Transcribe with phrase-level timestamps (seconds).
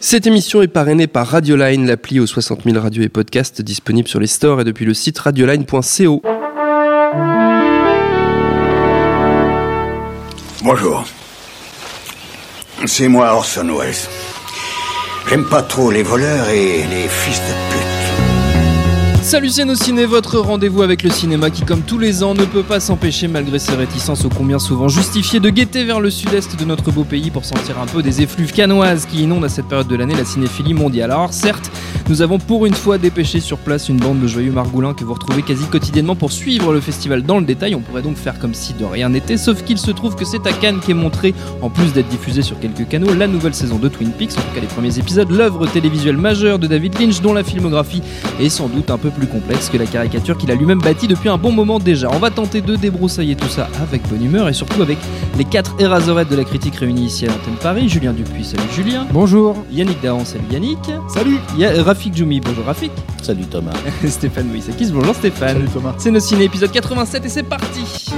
[0.00, 4.20] Cette émission est parrainée par Radioline, l'appli aux 60 000 radios et podcasts disponible sur
[4.20, 6.22] les stores et depuis le site radioline.co.
[10.62, 11.04] Bonjour.
[12.86, 13.94] C'est moi Orson Welles.
[15.28, 17.83] J'aime pas trop les voleurs et les fils de pute.
[19.24, 22.62] Salut nos ciné, votre rendez-vous avec le cinéma qui comme tous les ans ne peut
[22.62, 26.64] pas s'empêcher malgré ses réticences ô combien souvent justifiées de guetter vers le sud-est de
[26.66, 29.88] notre beau pays pour sentir un peu des effluves canoises qui inondent à cette période
[29.88, 31.10] de l'année la cinéphilie mondiale.
[31.10, 31.70] Alors certes,
[32.10, 35.14] nous avons pour une fois dépêché sur place une bande de joyeux margoulins que vous
[35.14, 37.74] retrouvez quasi quotidiennement pour suivre le festival dans le détail.
[37.74, 40.46] On pourrait donc faire comme si de rien n'était, sauf qu'il se trouve que c'est
[40.46, 43.88] à Cannes qu'est montré, en plus d'être diffusé sur quelques canaux, la nouvelle saison de
[43.88, 47.32] Twin Peaks, en tout cas les premiers épisodes, l'œuvre télévisuelle majeure de David Lynch dont
[47.32, 48.02] la filmographie
[48.38, 51.28] est sans doute un peu plus complexe que la caricature qu'il a lui-même bâtie depuis
[51.28, 52.08] un bon moment déjà.
[52.12, 54.98] On va tenter de débroussailler tout ça avec bonne humeur et surtout avec
[55.38, 57.88] les quatre Eraserheads de la critique réunis ici à l'antenne Paris.
[57.88, 59.06] Julien Dupuis, salut Julien.
[59.12, 59.56] Bonjour.
[59.70, 60.78] Yannick Dahan, salut Yannick.
[61.08, 61.38] Salut.
[61.56, 62.92] Ya- Rafik Djoumi, bonjour Rafik.
[63.22, 63.72] Salut Thomas.
[64.08, 65.56] Stéphane Moïsakis, bonjour Stéphane.
[65.56, 65.94] Salut Thomas.
[65.98, 68.12] C'est nos ciné épisode 87 et c'est parti.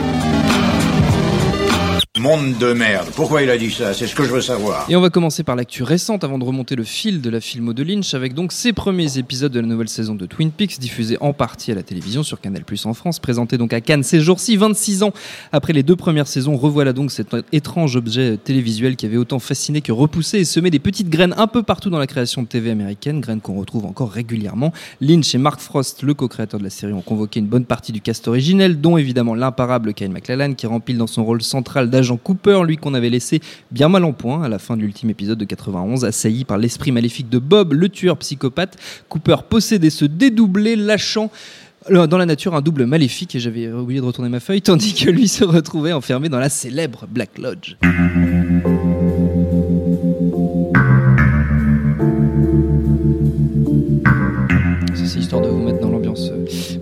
[2.19, 3.09] Monde de merde.
[3.15, 3.93] Pourquoi il a dit ça?
[3.93, 4.87] C'est ce que je veux savoir.
[4.89, 7.75] Et on va commencer par l'actu récente avant de remonter le fil de la filmo
[7.75, 11.19] de Lynch avec donc ses premiers épisodes de la nouvelle saison de Twin Peaks diffusés
[11.21, 14.21] en partie à la télévision sur Canal Plus en France, présenté donc à Cannes ces
[14.21, 15.13] jours-ci, 26 ans
[15.53, 16.57] après les deux premières saisons.
[16.57, 20.79] Revoilà donc cet étrange objet télévisuel qui avait autant fasciné que repoussé et semé des
[20.79, 24.11] petites graines un peu partout dans la création de TV américaine, graines qu'on retrouve encore
[24.11, 24.73] régulièrement.
[25.03, 28.01] Lynch et Mark Frost, le co-créateur de la série, ont convoqué une bonne partie du
[28.01, 32.61] cast originel, dont évidemment l'imparable Kyle MacLachlan qui rempile dans son rôle central d'agent Cooper,
[32.65, 33.41] lui qu'on avait laissé
[33.73, 36.93] bien mal en point à la fin de l'ultime épisode de 91, assailli par l'esprit
[36.93, 38.77] maléfique de Bob, le tueur psychopathe.
[39.09, 41.31] Cooper possédait ce dédoublé, lâchant
[41.91, 44.95] euh, dans la nature un double maléfique, et j'avais oublié de retourner ma feuille, tandis
[44.95, 47.77] que lui se retrouvait enfermé dans la célèbre Black Lodge.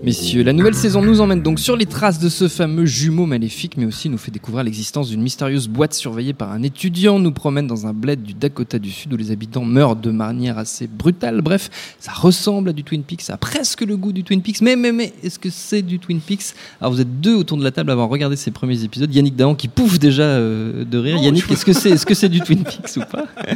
[0.05, 0.43] Messieurs.
[0.43, 3.87] La nouvelle saison nous emmène donc sur les traces de ce fameux jumeau maléfique, mais
[3.87, 7.87] aussi nous fait découvrir l'existence d'une mystérieuse boîte surveillée par un étudiant, nous promène dans
[7.87, 11.41] un bled du Dakota du Sud où les habitants meurent de manière assez brutale.
[11.41, 14.61] Bref, ça ressemble à du Twin Peaks, ça a presque le goût du Twin Peaks,
[14.61, 16.55] mais, mais, mais, est-ce que c'est du Twin Peaks?
[16.81, 19.13] Alors vous êtes deux autour de la table à avoir regardé ces premiers épisodes.
[19.15, 21.17] Yannick Dahan qui pouffe déjà euh, de rire.
[21.17, 23.27] Non, Yannick, je- est-ce que c'est est -ce que c'est du Twin Peaks ou pas?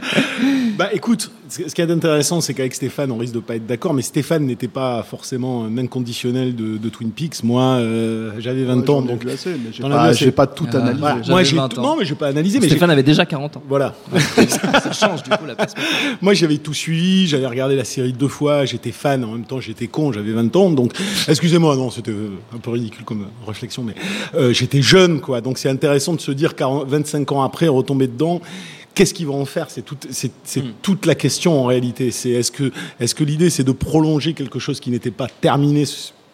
[0.78, 3.94] Bah écoute, ce y a d'intéressant, c'est qu'avec Stéphane, on risque de pas être d'accord,
[3.94, 7.42] mais Stéphane n'était pas forcément un inconditionnel de, de Twin Peaks.
[7.44, 9.24] Moi, euh, j'avais 20 ans, donc.
[9.72, 10.98] J'ai pas, j'ai pas tout Ah, analysé.
[11.00, 11.20] Voilà.
[11.28, 11.82] Moi, j'ai 20 tout- ans.
[11.82, 13.62] non, mais je vais pas analyser, mais j'ai- Stéphane avait déjà 40 ans.
[13.68, 13.94] voilà.
[14.48, 15.90] ça change du coup la perspective.
[16.20, 19.60] Moi, j'avais tout suivi, j'avais regardé la série deux fois, j'étais fan, en même temps,
[19.60, 20.92] j'étais con, j'avais 20 ans, donc,
[21.28, 23.94] excusez-moi, non, c'était euh, un peu ridicule comme réflexion, mais
[24.34, 25.40] euh, j'étais jeune, quoi.
[25.40, 28.40] Donc, c'est intéressant de se dire, 40 25 ans après, retomber dedans.
[28.98, 29.70] Qu'est-ce qu'ils vont en faire?
[29.70, 32.10] C'est toute, c'est, c'est toute la question en réalité.
[32.10, 35.84] C'est est-ce que, est-ce que l'idée c'est de prolonger quelque chose qui n'était pas terminé?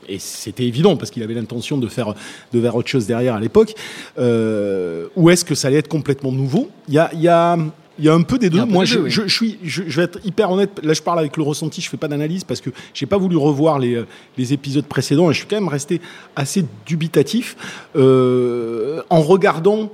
[0.09, 2.15] Et c'était évident parce qu'il avait l'intention de faire
[2.55, 3.75] de faire autre chose derrière à l'époque.
[4.19, 6.71] Euh, ou est-ce que ça allait être complètement nouveau?
[6.89, 7.59] Il y a, y a
[7.99, 8.65] il y a un peu des deux.
[8.65, 9.11] Moi, des je, deux, oui.
[9.11, 10.81] je, je suis, je, je vais être hyper honnête.
[10.83, 11.83] Là, je parle avec le ressenti.
[11.83, 14.03] Je fais pas d'analyse parce que j'ai pas voulu revoir les,
[14.39, 16.01] les épisodes précédents et je suis quand même resté
[16.35, 17.57] assez dubitatif
[17.95, 19.93] euh, en regardant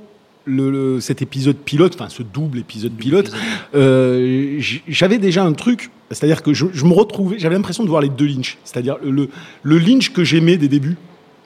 [0.51, 3.31] le, le- cet épisode pilote, enfin ce double épisode pilote.
[3.75, 8.03] euh, J'avais déjà un truc, c'est-à-dire que je, je me retrouvais, j'avais l'impression de voir
[8.03, 9.29] les deux Lynch, c'est-à-dire le,
[9.63, 10.97] le Lynch que j'aimais des débuts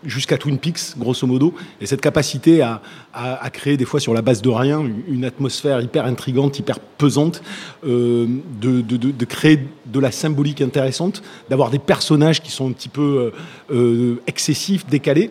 [0.07, 2.83] jusqu'à Twin Peaks, grosso modo, et cette capacité à,
[3.15, 6.79] à, à créer des fois sur la base de rien une- atmosphère hyper intrigante, hyper
[6.79, 7.43] pesante,
[7.87, 8.27] euh,
[8.61, 12.73] de, de, de, de créer de la symbolique intéressante, d'avoir des personnages qui sont un
[12.73, 13.33] petit peu
[13.73, 15.31] euh, excessifs, décalés.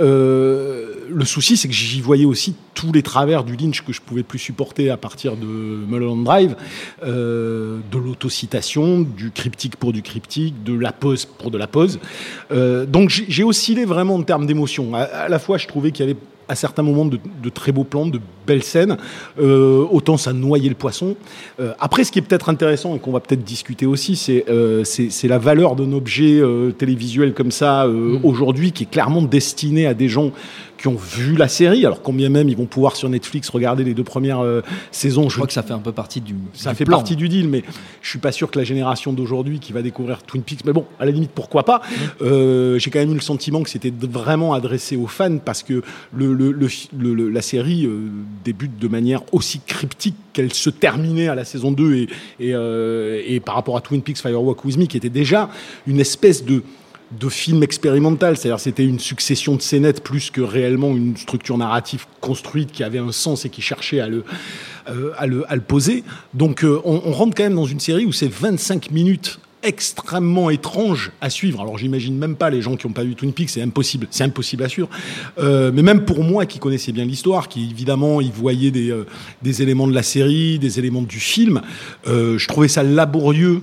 [0.00, 4.00] Euh, le souci, c'est que j'y voyais aussi tous les travers du Lynch que je
[4.00, 6.56] pouvais plus supporter à partir de Mulholland Drive,
[7.04, 11.98] euh, de l'autocitation, du cryptique pour du cryptique, de la pause pour de la pause.
[12.50, 14.94] Euh, donc j'ai oscillé vraiment en termes d'émotion.
[14.94, 16.18] À, à la fois, je trouvais qu'il y avait
[16.48, 18.96] à certains moments de, de très beaux plans, de belles scènes,
[19.40, 21.16] euh, autant ça noyait le poisson.
[21.60, 24.84] Euh, après, ce qui est peut-être intéressant et qu'on va peut-être discuter aussi, c'est euh,
[24.84, 26.40] c'est la valeur d'un objet
[26.78, 30.30] télévisuel comme ça euh, aujourd'hui, qui est clairement destiné à des gens
[30.78, 31.86] qui ont vu la série.
[31.86, 35.28] Alors combien même ils vont pouvoir sur Netflix regarder les deux premières euh, saisons.
[35.28, 36.34] Je crois que ça fait un peu partie du.
[36.54, 36.96] Ça du fait plan.
[36.96, 37.62] partie du deal, mais
[38.00, 40.84] je suis pas sûr que la génération d'aujourd'hui qui va découvrir Twin Peaks, mais bon,
[40.98, 41.82] à la limite, pourquoi pas
[42.20, 45.82] Euh, J'ai quand même eu le sentiment que c'était vraiment adressé aux fans parce que
[46.14, 46.52] le, le-
[46.98, 48.08] le- la série euh,
[48.44, 52.08] débute de manière aussi cryptique qu'elle se terminait à la saison 2 et,
[52.40, 55.50] euh, et par rapport à Twin Peaks Firewalk With Me, qui était déjà
[55.86, 56.62] une espèce de
[57.18, 62.06] de film expérimental, c'est-à-dire c'était une succession de scénettes plus que réellement une structure narrative
[62.20, 64.24] construite qui avait un sens et qui cherchait à le,
[64.88, 66.04] euh, à le, à le poser.
[66.32, 70.50] Donc euh, on, on rentre quand même dans une série où c'est 25 minutes extrêmement
[70.50, 71.60] étranges à suivre.
[71.60, 74.24] Alors j'imagine même pas les gens qui n'ont pas vu Twin Peaks, c'est impossible, c'est
[74.24, 74.88] impossible à suivre.
[75.38, 79.06] Euh, mais même pour moi qui connaissais bien l'histoire, qui évidemment y voyait des, euh,
[79.44, 81.62] éléments de la série, des éléments du film,
[82.06, 83.62] euh, je trouvais ça laborieux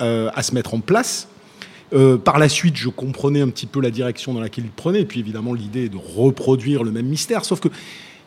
[0.00, 1.28] à se mettre en place.
[2.24, 5.04] Par la suite, je comprenais un petit peu la direction dans laquelle il prenait, et
[5.06, 7.68] puis évidemment l'idée de reproduire le même mystère, sauf que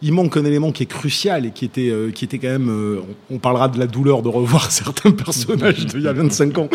[0.02, 2.70] il manque un élément qui est crucial et qui était, euh, qui était quand même.
[2.70, 3.00] euh,
[3.32, 6.70] on, parlera de la douleur de revoir certains personnages d'il y a 25 ans,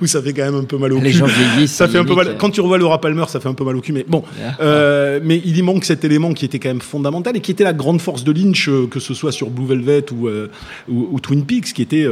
[0.00, 1.18] où ça fait quand même un peu mal au Les cul.
[1.18, 1.72] gens vieillissent.
[1.74, 2.28] Ça fait un peu mal.
[2.28, 2.34] euh.
[2.38, 4.22] Quand tu revois Laura Palmer, ça fait un peu mal au cul, mais bon.
[4.44, 4.56] Ah.
[4.60, 7.64] Euh, mais il y manque cet élément qui était quand même fondamental et qui était
[7.64, 10.28] la grande force de Lynch, que ce soit sur Blue Velvet ou,
[10.88, 12.06] ou, ou Twin Peaks, qui était,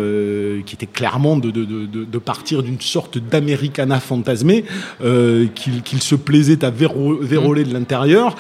[0.65, 4.65] qui était clairement de, de, de, partir d'une sorte d'Americana fantasmé
[5.05, 8.35] euh, qu'il qu'il se plaisait à véro- véroler de l'intérieur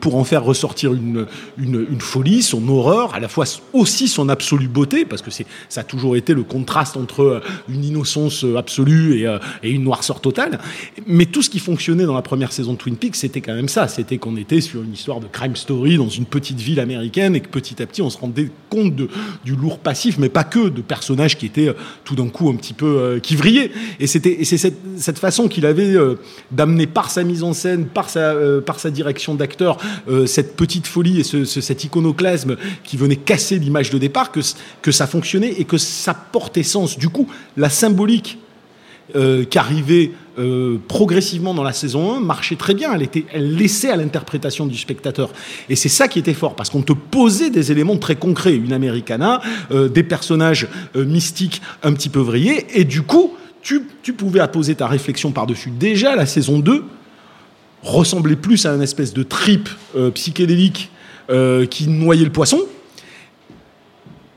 [0.00, 1.26] pour en faire ressortir une,
[1.58, 5.46] une, une folie, son horreur, à la fois aussi son absolue beauté, parce que c'est
[5.68, 9.70] ça a toujours été le contraste entre euh, une innocence euh, absolue et, euh, et
[9.70, 10.58] une noirceur totale.
[11.06, 13.68] Mais tout ce qui fonctionnait dans la première saison de Twin Peaks, c'était quand même
[13.68, 13.88] ça.
[13.88, 17.40] C'était qu'on était sur une histoire de crime story dans une petite ville américaine et
[17.40, 20.80] que petit à petit on se rendait compte du lourd passif, mais pas que, de
[20.80, 21.74] personnages qui étaient
[22.04, 23.70] tout d'un coup un petit peu euh, qui vrillaient.
[23.98, 25.94] Et c'était c'est cette, façon qu'il avait
[26.50, 28.34] d'amener par sa mise en scène, par sa,
[28.64, 29.76] par sa direction d'acteur,
[30.26, 34.40] cette petite folie et ce, ce- cet iconoclasme qui venait casser l'image de départ, que,
[34.82, 36.96] que ça fonctionnait et que ça portait sens.
[36.98, 37.26] Du coup,
[37.56, 38.38] la symbolique
[39.16, 42.92] euh, qui arrivait euh, progressivement dans la saison 1 marchait très bien.
[42.94, 45.30] Elle, était, elle laissait à l'interprétation du spectateur.
[45.68, 48.54] Et c'est ça qui était fort, parce qu'on te posait des éléments très concrets.
[48.54, 49.40] Une Americana,
[49.72, 54.76] euh, des personnages mystiques un petit peu vrillés, et du coup, tu, tu pouvais apposer
[54.76, 55.70] ta réflexion par-dessus.
[55.70, 56.84] Déjà, la saison 2
[57.82, 59.68] ressemblait plus à une espèce de trip
[60.14, 60.90] psychédélique
[61.30, 62.60] euh, qui noyait le poisson.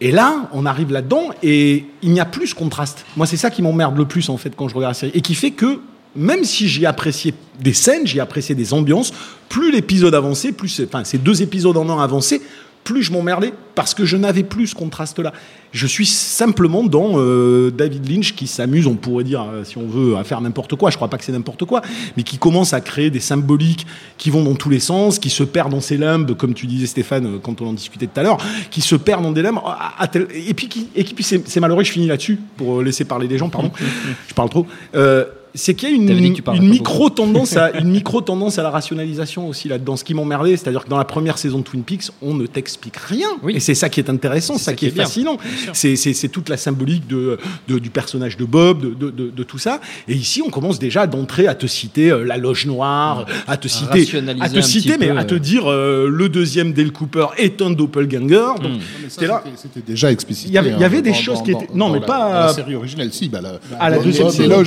[0.02, 3.06] Et là, on arrive là-dedans et il n'y a plus ce contraste.
[3.16, 5.22] Moi, c'est ça qui m'emmerde le plus en fait quand je regarde la série et
[5.22, 5.80] qui fait que
[6.16, 9.14] même si j'ai apprécié des scènes, j'ai apprécié des ambiances,
[9.50, 12.42] plus l'épisode avançait, plus enfin ces deux épisodes en un avançaient,
[12.84, 15.34] plus je m'emmerdais parce que je n'avais plus ce contraste-là.
[15.72, 19.88] Je suis simplement dans euh, David Lynch qui s'amuse, on pourrait dire, euh, si on
[19.88, 20.92] veut, à faire n'importe quoi.
[20.92, 21.82] Je crois pas que c'est n'importe quoi,
[22.16, 23.88] mais qui commence à créer des symboliques
[24.18, 26.86] qui vont dans tous les sens, qui se perdent dans ses limbes, comme tu disais
[26.86, 28.38] Stéphane euh, quand on en discutait tout à l'heure,
[28.70, 29.58] qui se perdent dans des limbes.
[29.66, 33.06] à- à tel- et puis, qui, et puis c'est malheureux, je finis là-dessus pour laisser
[33.06, 33.72] parler les gens, pardon,
[34.28, 34.68] je parle trop.
[34.96, 37.90] Euh, c'est qu'il y a une, que tu parlais une pas micro tendance à une
[37.92, 39.96] micro tendance à la rationalisation aussi là-dedans.
[39.96, 42.98] Ce qui m'emmerdait, c'est-à-dire que dans la première saison de Twin Peaks, on ne t'explique
[42.98, 43.28] rien.
[43.44, 43.54] Oui.
[43.56, 45.38] Et c'est ça qui est intéressant, ça, qui est, fascinant.
[45.74, 49.58] C'est toute la symbolique de, de- du personnage de Bob, de, de- de- de tout
[49.58, 49.80] ça.
[50.08, 53.68] Et ici, on commence déjà d'entrer à te citer euh, la loge noire, à te
[53.68, 54.08] citer,
[54.42, 55.40] à te citer, mais peu, à te euh.
[55.40, 58.24] dire euh, le deuxième Dale Cooper est un doppelganger.
[58.62, 58.72] Donc,
[59.04, 59.44] Mais ça, t'es là.
[59.56, 60.50] c'était- déjà explicité.
[60.50, 61.94] Il y avait- y hein, avait des dans- choses dans- qui dans- étaient- non, dans
[61.94, 63.30] mais la- pas- dans la série originale, si.
[63.30, 64.64] Bah, la, à la deuxième saison,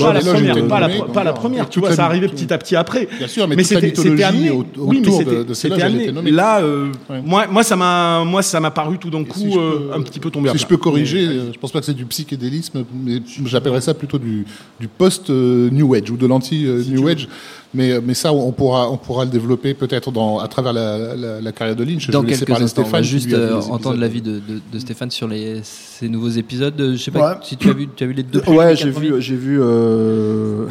[0.81, 3.09] pas la première, pas la, Tu vois, ça arrivait petit à petit après.
[3.19, 4.51] Bien sûr, mais la c'était amené.
[4.51, 6.11] au- oui, mais de- de ces c'était amené.
[6.31, 7.23] Là, euh, Ouais.
[7.25, 10.03] moi, moi, ça m'a, moi, ça m'a paru tout d'un coup si euh, peux- un
[10.03, 12.05] petit peu tombé à Si je peux corriger, euh, je pense pas que c'est du
[12.07, 14.45] psychédélisme, mais j'appellerais ça plutôt du,
[14.81, 17.29] du post-New Age ou de l'anti-New Age.
[17.77, 21.41] Mais, mais ça, on pourra, on pourra le développer peut-être dans- à travers la, la-
[21.43, 22.07] la carrière de Lynch.
[22.07, 24.33] Je Dans vais laisser quelques parler instants, on va Stéphane, juste euh, entendre l'avis de,
[24.39, 26.75] de, de Stéphane sur les, ces nouveaux épisodes.
[26.79, 27.39] Je sais pas Ouais.
[27.43, 28.41] si tu as vu, tu as vu les deux.
[28.47, 30.67] Ouais, vu, j'ai vu, euh,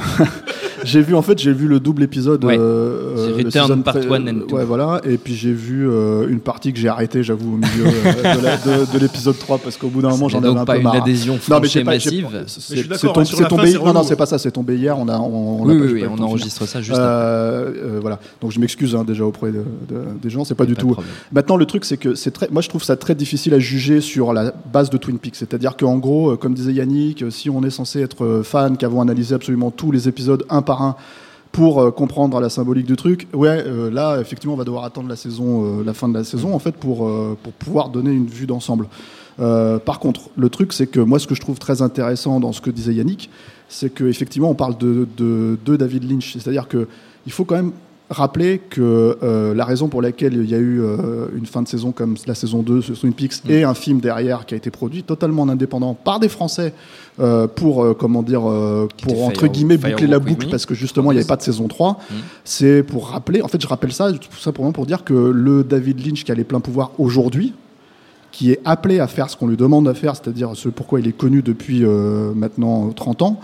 [0.85, 2.43] j'ai vu en fait, j'ai vu le double épisode.
[2.45, 2.57] Ouais.
[2.57, 4.55] euh, C'est le Return Part pré- one and two.
[4.55, 5.01] Ouais, voilà.
[5.03, 8.99] Et puis j'ai vu euh, une partie que j'ai arrêtée, j'avoue, au milieu euh, de
[8.99, 10.95] l'épisode 3 parce qu'au bout d'un moment, j'en avais un pas peu une marre.
[10.95, 12.27] adhésion Non, mais franche j'ai et pas, massive.
[12.47, 14.97] C'est suis c'est d'accord, tombé, fin, tombé- non, non, c'est pas ça, c'est tombé hier.
[14.97, 16.97] On a, on, on Oui, oui, on enregistre ça juste.
[16.99, 18.19] Euh, euh, voilà.
[18.41, 20.45] Donc je m'excuse hein, déjà auprès de, de- des gens.
[20.45, 20.95] C'est pas du tout.
[21.31, 22.47] Maintenant, le truc, c'est que c'est très.
[22.51, 25.35] Moi, je trouve ça très difficile à juger sur la base de Twin Peaks.
[25.35, 28.77] C'est-à-dire qu'en gros, euh, comme disait Yannick, euh, si on est censé être euh, fan,
[28.77, 30.95] qu'avons analysé absolument tous les épisodes un par un
[31.55, 33.29] pour euh, comprendre la symbolique du truc.
[33.33, 36.25] Ouais, euh, là, effectivement, on va devoir attendre la saison, euh, la fin de la
[36.25, 37.09] saison, en fait, pour
[37.41, 38.87] pour pouvoir donner une vue d'ensemble.
[39.37, 42.61] Par contre, le truc, c'est que moi, ce que je trouve très intéressant dans ce
[42.61, 43.29] que disait Yannick,
[43.69, 46.33] c'est que effectivement, on parle de, de, de David Lynch.
[46.33, 46.87] C'est-à-dire que
[47.25, 47.71] il faut quand même
[48.09, 49.17] rappeler que
[49.55, 50.81] la raison pour laquelle il y a eu
[51.35, 54.45] une fin de saison comme la saison 2 sur Twin Peaks et un film derrière
[54.45, 56.73] qui a été produit totalement en indépendant par des Français
[57.19, 61.11] euh, pour euh, comment dire euh, pour entre guillemets boucler la boucle parce que justement
[61.11, 61.99] il n'y avait pas de saison 3
[62.43, 66.05] c'est pour rappeler en fait je rappelle ça tout simplement pour dire que le David
[66.05, 67.53] Lynch qui a les pleins pouvoirs aujourd'hui
[68.35, 71.07] qui est appelé à faire ce qu'on lui demande à faire, c'est-à-dire ce pourquoi il
[71.07, 73.39] est connu depuis euh, maintenant 30 ans,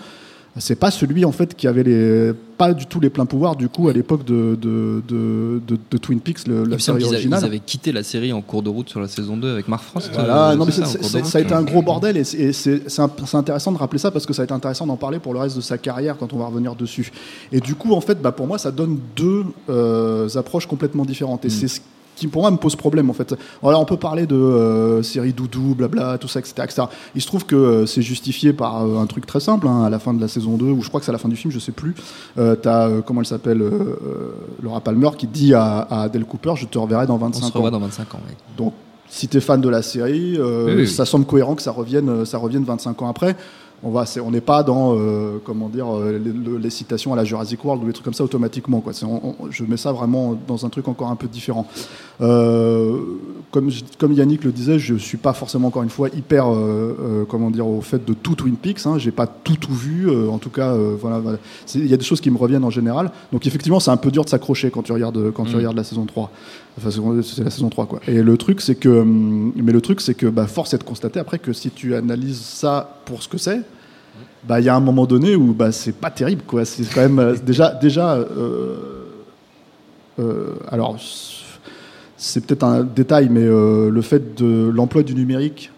[0.58, 3.70] c'est pas celui en fait qui avait les pas du tout les pleins pouvoirs du
[3.70, 7.40] coup à l'époque de, de, de, de- de Twin Peaks, le- la série originale.
[7.42, 9.84] ils avaient quitté la série en cours de route sur la saison 2 avec Mark
[9.84, 10.10] Frost.
[10.14, 12.82] Voilà, euh, non, mais ça, a été un gros bordel et c'est-
[13.34, 15.56] intéressant de rappeler ça parce que ça a été intéressant d'en parler pour le reste
[15.56, 17.12] de sa carrière quand on va revenir dessus.
[17.52, 21.46] Et du coup, en fait, bah, pour moi, ça donne deux euh, approches complètement différentes.
[21.46, 21.52] Et Mm.
[21.52, 21.80] c'est ce
[22.22, 23.34] qui, pour moi, me pose problème, en fait.
[23.64, 26.54] Alors, on peut parler de euh, série doudou, blabla, tout ça, etc.
[26.64, 26.84] etc.
[27.16, 29.90] Il se trouve que euh, c'est justifié par euh, un truc très simple, hein, à
[29.90, 31.36] la fin de la saison 2, ou je crois que c'est à la fin du
[31.36, 31.96] film, je sais plus.
[32.36, 33.64] T'as, comment elle s'appelle,
[34.62, 37.46] Laura Palmer, qui dit à, à Adele Cooper, je te reverrai dans On 25 se
[37.48, 37.52] ans.
[37.56, 38.20] revoit dans 25 ans.
[38.28, 38.36] ouais.
[38.58, 38.74] Donc,
[39.10, 40.88] si tu es fan de la série, Oui, oui, oui.
[40.88, 43.36] ça semble cohérent que ça revienne, ça revienne 25 ans après.
[43.84, 47.14] On va, c'est- on n'est pas dans, euh, comment dire, euh, les, le- les citations
[47.14, 48.80] à la Jurassic World ou des trucs comme ça automatiquement.
[48.80, 48.94] Quoi.
[49.04, 51.66] On- on- je mets ça vraiment dans un truc encore un peu différent.
[52.22, 52.98] Euh,
[53.50, 57.26] comme, comme Yannick le disait, je suis pas forcément encore une fois hyper, euh, euh,
[57.28, 58.86] comment dire, au fait de tout Twin Peaks.
[58.86, 58.98] Hein.
[58.98, 60.10] J'ai pas tout tout vu.
[60.10, 61.22] euh, en tout cas, euh, voilà,
[61.76, 63.12] il y a des choses qui me reviennent en général.
[63.34, 65.58] Donc effectivement, c'est un peu dur de s'accrocher quand tu regardes, quand tu Mm.
[65.58, 66.32] regardes la saison 3.
[66.78, 66.90] Enfin,
[67.22, 68.00] c'est- la saison 3, quoi.
[68.08, 70.84] Et le truc, c'est que, hum, mais le truc, c'est que, bah, force est de
[70.84, 73.62] constater après que si tu analyses ça pour ce que c'est,
[74.48, 76.66] bah, il y a un moment donné où, bah, c'est pas terrible, quoi.
[76.66, 78.78] C'est quand même, euh, déjà, déjà, euh,
[80.20, 80.98] euh, alors,
[82.18, 85.72] c'est peut-être un détail, mais le fait de l'emploi du numérique,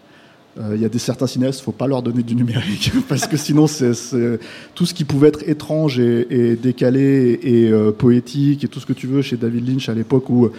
[0.72, 3.66] il y a des certains cinéastes, faut pas leur donner du numérique parce que sinon
[3.66, 3.92] c'est
[4.74, 9.06] tout ce qui pouvait être étrange et, décalé et, poétique et tout ce que tu
[9.06, 10.50] veux chez David Lynch à l'époque où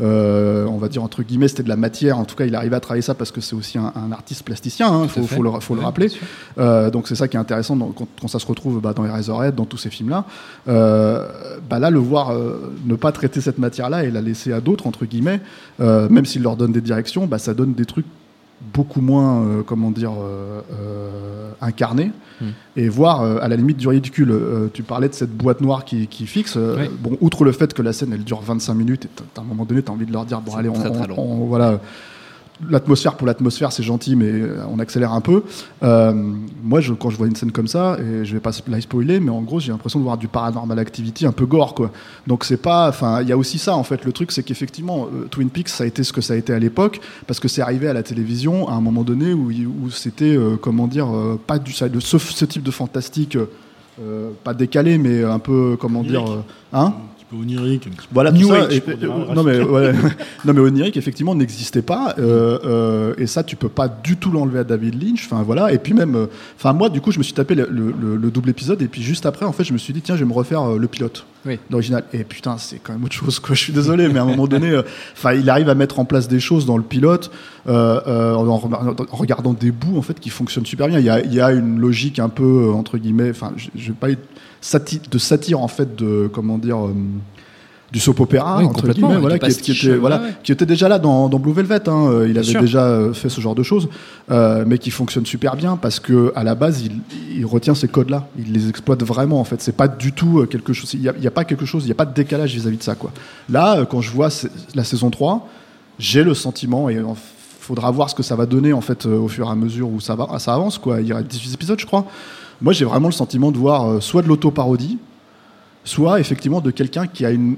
[0.00, 2.18] euh, on va dire entre guillemets c'était de la matière.
[2.18, 4.42] En tout cas, il arrivait à travailler ça parce que c'est aussi un, un artiste
[4.44, 4.88] plasticien.
[5.02, 6.08] Il à faut, le, faut le Ouais, rappeler.
[6.58, 9.04] Euh, donc c'est ça qui est intéressant dans- quand, quand ça se retrouve bah, dans
[9.04, 10.24] Eraserhead, dans tous ces films-là.
[10.68, 11.26] Euh,
[11.68, 12.32] bah là, le voir
[12.86, 15.40] ne pas traiter cette matière-là et la laisser à d'autres entre guillemets,
[15.78, 18.06] même s'il leur donne des directions, bah, ça donne des trucs
[18.72, 22.12] beaucoup moins, euh, comment dire, euh, euh, incarnés.
[22.40, 22.46] Hmm.
[22.76, 24.32] Et voir euh, à la limite du ridicule.
[24.72, 26.56] Tu parlais de cette boîte noire qui, qui fixe.
[26.56, 26.88] Oui.
[27.00, 29.08] Bon, outre le fait que la scène elle dure 25 minutes, et
[29.38, 31.04] à un moment donné, tu as envie de leur dire bon, allez, on, très, très
[31.04, 31.18] on- long.
[31.18, 31.80] on- voilà.
[32.68, 35.44] L'atmosphère pour l'atmosphère, c'est gentil, mais euh, on accélère un peu.
[35.82, 36.12] Euh,
[36.62, 39.18] moi, je, quand je vois une scène comme ça, et je vais pas la spoiler,
[39.18, 41.90] mais en gros, j'ai l'impression de voir du paranormal activity un peu gore, quoi.
[42.26, 44.04] Donc c'est pas, enfin, il y a aussi ça en fait.
[44.04, 46.52] Le truc, c'est qu'effectivement, euh, Twin Peaks, ça a été ce que ça a été
[46.52, 49.90] à l'époque, parce que c'est arrivé à la télévision à un moment donné où, où
[49.90, 53.36] c'était, euh, comment dire, euh, pas du ça, de ce, ce type de fantastique,
[54.00, 56.24] euh, pas décalé, mais un peu, comment dire,
[56.72, 56.94] hein?
[57.30, 57.86] Peu onirique.
[57.86, 59.60] un petit peu voilà, New tout ça, Age, et- pour et- dire un non, mais,
[59.60, 59.92] ouais.
[60.44, 62.14] non, mais onirique, effectivement, n'existait pas.
[62.18, 65.26] euh, euh, et ça, tu peux pas du tout l'enlever à David Lynch.
[65.26, 65.72] Enfin, voilà.
[65.72, 68.16] Et puis même, euh, enfin, moi, du coup, je me suis tapé le, le- le-
[68.16, 68.82] le double épisode.
[68.82, 70.64] Et puis juste après, en fait, je me suis dit, tiens, je vais me refaire
[70.76, 71.58] le pilote Oui.
[71.70, 72.04] d'original.
[72.12, 73.54] Et putain, c'est quand même autre chose, quoi.
[73.54, 74.82] Je suis désolé, mais à un moment donné, euh,
[75.14, 77.30] enfin, il arrive à mettre en place des choses dans le pilote,
[77.68, 80.98] euh, euh, en, en regardant des bouts, en fait, qui fonctionnent super bien.
[80.98, 83.88] Il y a, il y a une logique un peu, entre guillemets, enfin, je, je
[83.88, 84.26] vais pas être
[84.62, 86.94] sati- de satire, en fait, de, comment dire, euh,
[87.92, 91.00] du soap opéra Oui, entre guillemets voilà qui, était voilà ouais, qui était déjà là
[91.00, 92.06] dans, dans Blue Velvet hein.
[92.06, 92.60] Euh, il Bien avait sûr.
[92.60, 93.88] déjà euh, fait ce genre de choses
[94.30, 97.00] euh, mais qui fonctionne super bien parce que à la base il,
[97.36, 99.60] il retient ces codes là il les exploite vraiment en fait.
[99.60, 101.96] C'est pas du tout quelque chose il y a, pas quelque chose il y a
[101.96, 103.10] pas de décalage vis-à-vis de ça quoi.
[103.48, 104.28] Là quand je vois
[104.76, 105.48] la saison 3
[105.98, 107.04] j'ai le sentiment et il
[107.58, 109.88] faudra voir ce que ça va donner en fait euh, au fur et à mesure
[109.88, 111.00] où ça va ça avance quoi.
[111.00, 112.06] Il y aura 18 épisodes je crois
[112.60, 114.98] moi j'ai vraiment le sentiment de voir euh, soit de l'auto-parodie
[115.84, 117.56] soit effectivement de quelqu'un qui a une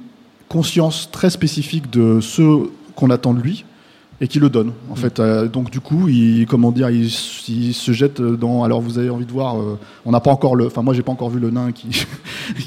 [0.49, 3.65] conscience très spécifique de ce qu'on attend de lui
[4.21, 5.19] et qui le donne en fait.
[5.19, 9.27] Euh, donc du coup il comment dire il, se jette dans alors vous avez envie
[9.27, 11.51] de voir euh, on n'a pas encore le enfin moi j'ai pas encore vu le
[11.51, 11.89] nain qui,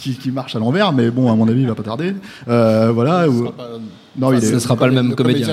[0.02, 2.14] qui qui marche à l'envers mais bon à mon avis il va pas tarder.
[2.50, 3.80] Euh, voilà ou- pas-
[4.18, 4.52] Non, il Ce est.
[4.54, 5.46] ne sera pas le même le comédien.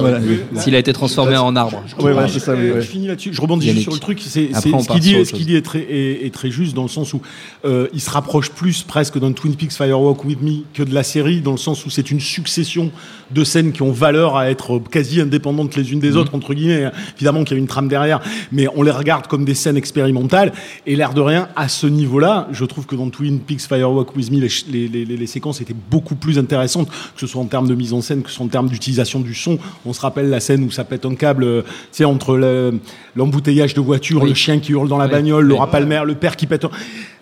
[0.00, 0.20] Voilà.
[0.56, 1.82] S'il a été transformé en arbre.
[2.76, 2.80] Euh.
[2.80, 3.30] Je finis là-dessus.
[3.32, 3.78] Je rebondis Yannick.
[3.80, 4.20] juste sur le truc.
[4.24, 6.88] C'est, Après, c'est- on ce qu'il dit, est très, est, est très juste dans le
[6.88, 7.20] sens où
[7.64, 11.02] euh, il se rapproche plus presque d'un Twin Peaks Firewalk with Me que de la
[11.02, 12.90] série, dans le sens où c'est une succession
[13.30, 16.90] de scènes qui ont valeur à être quasi indépendantes les unes des autres, entre guillemets.
[17.16, 18.20] Évidemment qu'il y a une trame derrière,
[18.52, 20.52] mais on les regarde comme des scènes expérimentales.
[20.86, 24.30] Et l'air de rien, à ce niveau-là, je trouve que dans Twin Peaks Firewalk with
[24.30, 27.40] Me, les, ch- les, les- les- les séquences étaient beaucoup plus intéressantes, que ce soit
[27.40, 29.58] en termes de mise en scène, que en termes d'utilisation du son.
[29.84, 32.78] On se rappelle la scène où ça pète un câble, euh, tu sais, entre le-
[33.16, 34.28] l'embouteillage de voiture, Oui.
[34.30, 35.10] le chien qui hurle dans la Oui.
[35.12, 35.46] bagnole.
[35.46, 36.64] Laura Palmer, le père qui pète.
[36.64, 36.70] un-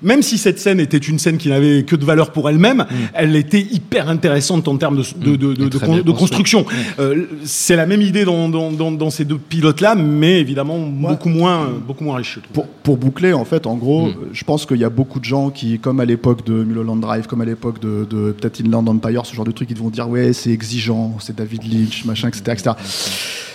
[0.02, 2.84] Même si cette scène était une scène qui n'avait que de valeur pour elle-même,
[3.14, 6.02] elle était hyper intéressante en termes de, de, de, de- Et de très con- bien
[6.02, 6.30] de construite.
[6.30, 6.66] construction.
[6.98, 11.28] Euh, c'est la même idée dans, dans, dans, dans ces deux pilotes-là, mais évidemment beaucoup
[11.28, 12.40] moins, beaucoup moins riche.
[12.52, 15.50] Pour, pour boucler, en fait, en gros, je pense qu'il y a beaucoup de gens
[15.50, 19.24] qui, comme à l'époque de Mulholland Drive, comme à l'époque de, de peut-être Inland Empire,
[19.24, 22.42] ce genre de trucs, ils vont dire ouais, c'est exigeant, c'est David Lynch, machin, etc.
[22.52, 22.70] etc.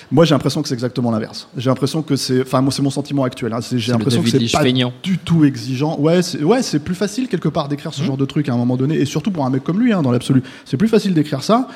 [0.09, 1.49] Moi, j'ai l'impression que c'est exactement l'inverse.
[1.57, 3.51] J'ai l'impression que c'est, enfin, moi, c'est mon sentiment actuel.
[3.51, 3.59] hein.
[3.61, 4.93] C'est- J'ai l'impression que c'est pas feignant.
[5.03, 5.97] du tout exigeant.
[5.99, 8.57] Ouais, c'est, ouais, c'est plus facile quelque part d'écrire ce genre de truc à un
[8.57, 10.43] moment donné, et surtout pour un mec comme lui, hein, dans l'absolu.
[10.63, 11.67] C'est plus facile d'écrire ça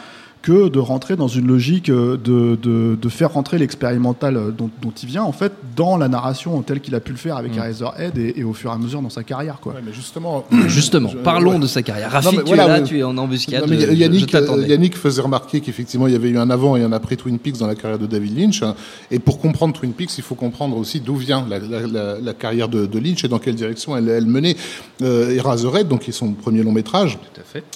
[0.41, 4.69] que de rentrer dans une logique euh, de, de, de faire rentrer l'expérimental euh, dont,
[4.81, 7.53] dont il vient en fait dans la narration telle qu'il a pu le faire avec
[7.53, 7.57] Mm.
[7.60, 9.74] Eraserhead et, et au fur et à mesure dans sa carrière quoi.
[9.74, 11.60] Ouais, mais justement, Justement, Je- parlons ouais.
[11.60, 12.12] de sa carrière.
[12.12, 13.62] Rafik, tu voilà, es là, mais- tu es en embuscade.
[13.62, 16.50] Non, mais je- je Yannick, euh, Yannick faisait remarquer qu'effectivement il y avait eu un
[16.50, 18.63] avant et un après Twin Peaks dans la carrière de David Lynch.
[19.12, 22.33] Et pour comprendre Twin Peaks, il faut comprendre aussi d'où vient la, la- la- la
[22.33, 24.55] carrière de, de Lynch et dans quelle direction elle, elle menait.
[25.03, 27.19] Euh, Eraserhead, donc qui est son premier long métrage,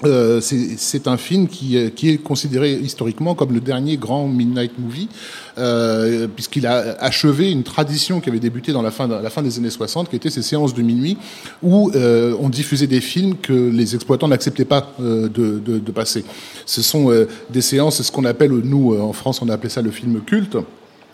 [0.06, 4.78] euh, c'est un film qui, euh, qui est considéré historiquement comme le dernier grand midnight
[4.80, 5.10] movie,
[5.58, 9.58] euh, puisqu'il a achevé une tradition qui avait débuté dans la fin, la fin des
[9.58, 11.18] années 60, qui était ces séances de minuit
[11.64, 15.92] où euh, on diffusait des films que les exploitants n'acceptaient pas euh, de, de- de
[15.92, 16.24] passer.
[16.66, 17.12] Ce sont
[17.50, 20.22] des séances, c'est ce qu'on appelle, nous en France, on a appelé ça le film
[20.22, 20.58] culte.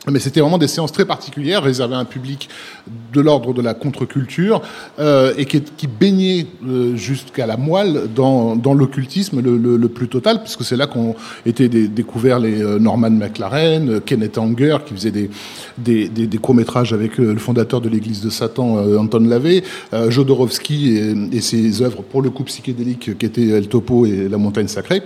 [0.10, 2.50] Mais c'était vraiment des séances très particulières, réservées à un public
[3.14, 4.64] de l'ordre de la contre-culture,
[4.98, 10.64] euh, et qui, qui baignait euh, jusqu'à la moelle dans, l'occultisme le, plus total, puisque
[10.64, 11.14] c'est là qu'ont
[11.46, 15.30] été dé- découverts les euh, Norman McLaren, euh, Kenneth Anger, qui faisait des,
[15.78, 19.62] des, des- des courts-métrages avec le fondateur de l'Église de Satan, Anton Lavey,
[19.94, 24.28] euh, Jodorowsky et, et ses œuvres pour le couple psychédélique qui était El Topo et
[24.30, 25.04] La Montagne Sacrée.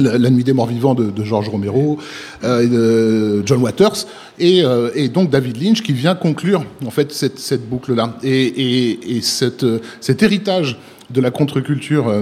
[0.00, 1.98] La, Nuit des Morts Vivants de, de George Romero,
[2.44, 4.06] euh, de John Waters,
[4.38, 8.16] et, euh, et donc David Lynch qui vient conclure en fait cette, boucle-là.
[8.22, 9.20] Et,
[9.62, 10.78] euh, cet héritage
[11.10, 12.12] de la contre-culture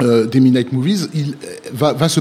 [0.00, 1.08] des Midnight Movies,
[1.72, 2.20] va, se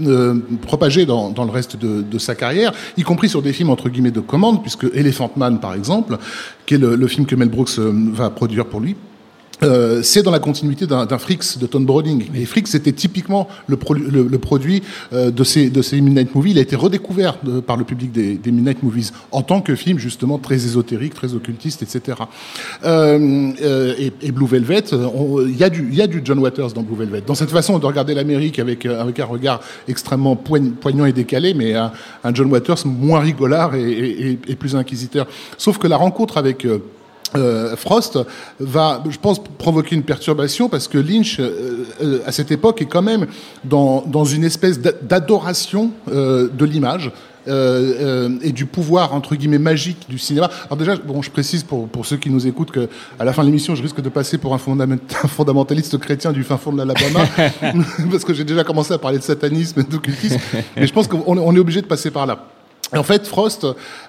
[0.00, 4.10] euh, propager dans, le reste de, sa carrière, y compris sur des films entre guillemets
[4.10, 6.16] de commande, puisque Elephant Man par exemple,
[6.64, 8.96] qui est le, film que Mel Brooks va produire pour lui,
[9.62, 12.26] euh, c'est dans la continuité d'un d'un Fricks de Tom Browning.
[12.34, 14.82] Et Fricks, c'était typiquement le, pro- le, le produit
[15.12, 16.52] euh, de ces, de ces Midnight Movies.
[16.52, 19.74] Il a été redécouvert de- par le public des, des Midnight Movies en tant que
[19.74, 22.18] film justement très ésotérique, très occultiste, etc.
[22.84, 26.38] Euh, euh, et, et Blue Velvet, euh, il y, a du- y a du John
[26.38, 27.22] Waters dans Blue Velvet.
[27.26, 31.12] Dans cette façon de regarder l'Amérique avec, euh, avec un regard extrêmement poign- poignant et
[31.12, 31.92] décalé, mais un,
[32.24, 35.26] un John Waters moins rigolard et, et- et- et plus inquisiteur.
[35.58, 36.66] Sauf que la rencontre avec...
[37.36, 38.18] euh, Frost
[38.60, 42.86] va, je pense, provoquer une perturbation parce que Lynch, euh, euh, à cette époque, est
[42.86, 43.26] quand même
[43.64, 47.10] dans, dans une espèce d'a- d'adoration euh, de l'image.
[47.48, 50.48] euh, euh, et du pouvoir entre guillemets magique du cinéma.
[50.66, 53.42] Alors déjà, bon, je précise pour, pour ceux qui nous écoutent que à la fin
[53.42, 56.70] de l'émission, je risque de passer pour un, fondament- un fondamentaliste chrétien du fin fond
[56.70, 57.26] de l'Alabama,
[58.12, 60.38] parce que j'ai déjà commencé à parler de satanisme et d'occultisme.
[60.76, 62.46] Mais je pense qu'on on est obligé de passer par là.
[62.94, 63.66] En fait, Frost,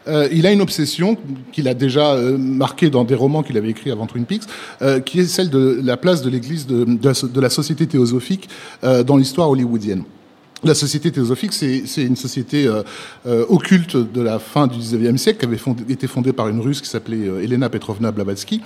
[0.08, 1.18] euh, il a une obsession
[1.54, 4.44] qu'il a déjà euh, marquée dans des romans qu'il avait écrits avant Twin Peaks,
[4.82, 6.86] euh, qui est celle de la place de l'Église de,
[7.40, 8.50] la, société théosophique
[8.84, 10.04] euh, dans l'histoire hollywoodienne.
[10.66, 12.84] La société théosophique, c'est une société euh,
[13.28, 15.60] euh, occulte de la fin du 19e siècle, qui avait
[15.94, 18.62] été fondée par une Russe qui s'appelait euh, Elena Petrovna Blavatsky,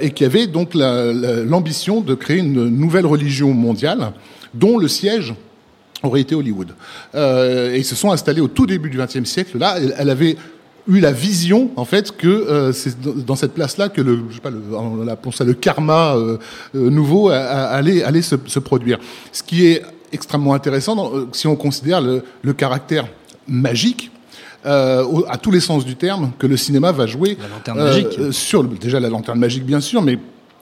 [0.00, 4.12] et qui avait donc la- la- l'ambition de créer une nouvelle religion mondiale,
[4.54, 5.34] dont le siège
[6.02, 6.72] aurait été Hollywood.
[7.14, 9.58] Euh, et ils se sont installés au tout début du XXe siècle.
[9.58, 10.36] Là, elle, avait
[10.88, 14.40] eu la vision, en fait, que euh, c'est dans- cette place-là que le, je sais
[14.40, 16.38] pas, le, on appelle ça le karma euh,
[16.74, 18.98] euh, nouveau allait, allait se, se produire.
[19.32, 19.82] Ce qui est
[20.12, 23.06] extrêmement intéressant dans- euh, si on considère le, le caractère
[23.48, 24.10] magique.
[24.64, 28.18] euh, à tous les sens du terme, que le cinéma va jouer La lanterne magique.
[28.18, 30.18] euh, sur le- déjà la lanterne magique bien sûr, mais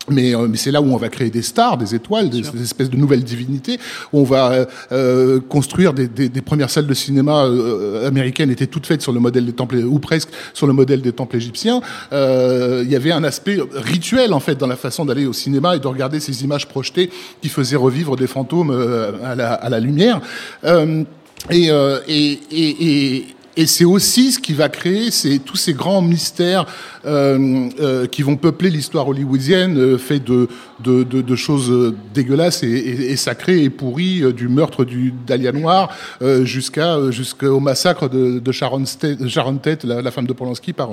[0.09, 2.63] mais, euh, mais c'est là où on va créer des stars, des étoiles, des, des
[2.63, 3.79] espèces de nouvelles divinités.
[4.13, 8.51] Où on va euh, euh, construire des, des, des premières salles de cinéma euh, américaines
[8.51, 11.37] étaient toutes faites sur le modèle des temples ou presque sur le modèle des temples
[11.37, 11.81] égyptiens.
[12.13, 15.77] Euh, Il y avait un aspect rituel en fait dans la façon d'aller au cinéma
[15.77, 19.69] et de regarder ces images projetées qui faisaient revivre des fantômes euh, à, la, à
[19.69, 20.21] la lumière.
[20.65, 21.05] Euh,
[21.51, 26.03] Et, euh, et, et, et, c'est aussi ce qui va créer c'est tous ces grands
[26.03, 26.67] mystères
[27.05, 30.49] euh, euh, qui vont peupler l'histoire hollywoodienne, euh, fait de,
[30.81, 35.13] de, de, de, choses dégueulasses et, et, et, sacrées et pourries, euh, du meurtre du
[35.27, 35.91] Dahlia Noir
[36.23, 40.73] euh, jusqu'à jusqu'au massacre de, de Sharon, Tate, Sharon Tate, la, la femme de Polanski,
[40.73, 40.91] par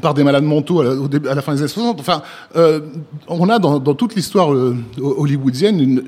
[0.00, 2.00] par des malades mentaux à la, fin des années 60.
[2.00, 2.22] Enfin,
[2.56, 2.80] euh,
[3.28, 6.04] on a dans, dans toute l'histoire euh, hollywoodienne une,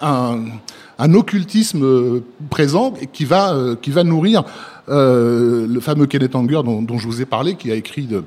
[0.00, 0.44] un,
[0.98, 4.44] un, occultisme présent qui va, euh, qui va nourrir
[4.88, 8.24] euh, le fameux Kenneth Anger dont, dont, je vous ai parlé, qui a écrit de,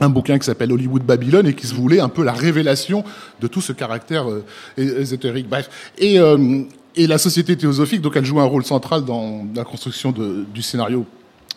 [0.00, 3.04] un bouquin qui s'appelle Hollywood Babylone et qui se voulait un peu la révélation
[3.40, 4.44] de tout ce caractère euh,
[4.76, 5.48] ésotérique.
[5.48, 5.68] Bref.
[5.98, 6.62] Et, euh,
[6.96, 10.62] et la société théosophique, donc elle joue un rôle central dans la construction de, du
[10.62, 11.06] scénario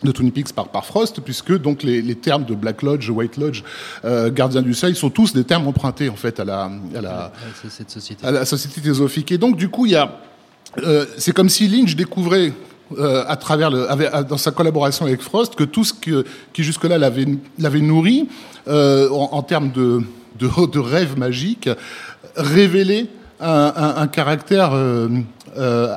[0.02, 3.36] de Twin Peaks par, par Frost, puisque donc les, les termes de Black Lodge, White
[3.36, 3.62] Lodge,
[4.04, 7.32] euh, Gardien du Seuil sont tous des termes empruntés en fait à la, à la,
[7.88, 8.26] société.
[8.26, 9.32] à la société théosophique.
[9.32, 10.20] Et donc du coup, il y a,
[10.78, 12.52] euh, c'est comme si Lynch découvrait
[12.98, 13.70] euh, à travers
[14.26, 18.28] dans sa collaboration avec Frost que tout ce qui jusque-là l'avait, nourri
[18.68, 20.02] euh, en, termes de,
[20.38, 21.70] de, de rêves magiques
[22.36, 23.06] révélait
[23.40, 25.08] un, caractère euh,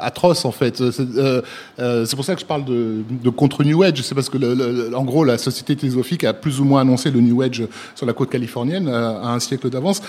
[0.01, 0.77] atroce en fait.
[0.77, 4.01] C'est pour ça que je parle de, contre New Age.
[4.01, 7.41] C'est parce que, en gros, la société théosophique a plus ou moins annoncé le New
[7.41, 7.63] Age
[7.95, 10.01] sur la côte californienne à un siècle d'avance.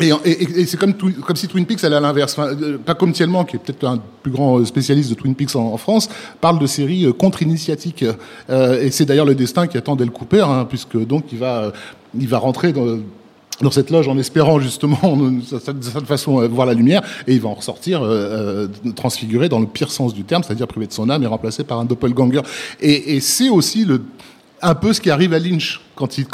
[0.00, 0.94] Et, c'est comme,
[1.34, 2.38] si Twin Peaks allait à l'inverse.
[2.38, 6.08] Enfin, comme Tielman, qui est peut-être un plus grand spécialiste de Twin Peaks en, France,
[6.40, 8.04] parle de séries euh, contre-initiatiques.
[8.48, 11.72] Euh, et c'est d'ailleurs le destin qui attend Del Cooper, hein, puisque donc il va,
[12.18, 12.72] il va rentrer
[13.62, 17.40] dans cette loge en espérant justement de cette façon euh, voir la lumière et il
[17.40, 21.10] va en ressortir euh, transfiguré dans le pire sens du terme, c'est-à-dire privé de son
[21.10, 22.40] âme et remplacé par un doppelganger.
[22.80, 23.86] Et, c'est aussi
[24.62, 26.26] un peu ce qui arrive à Lynch quand il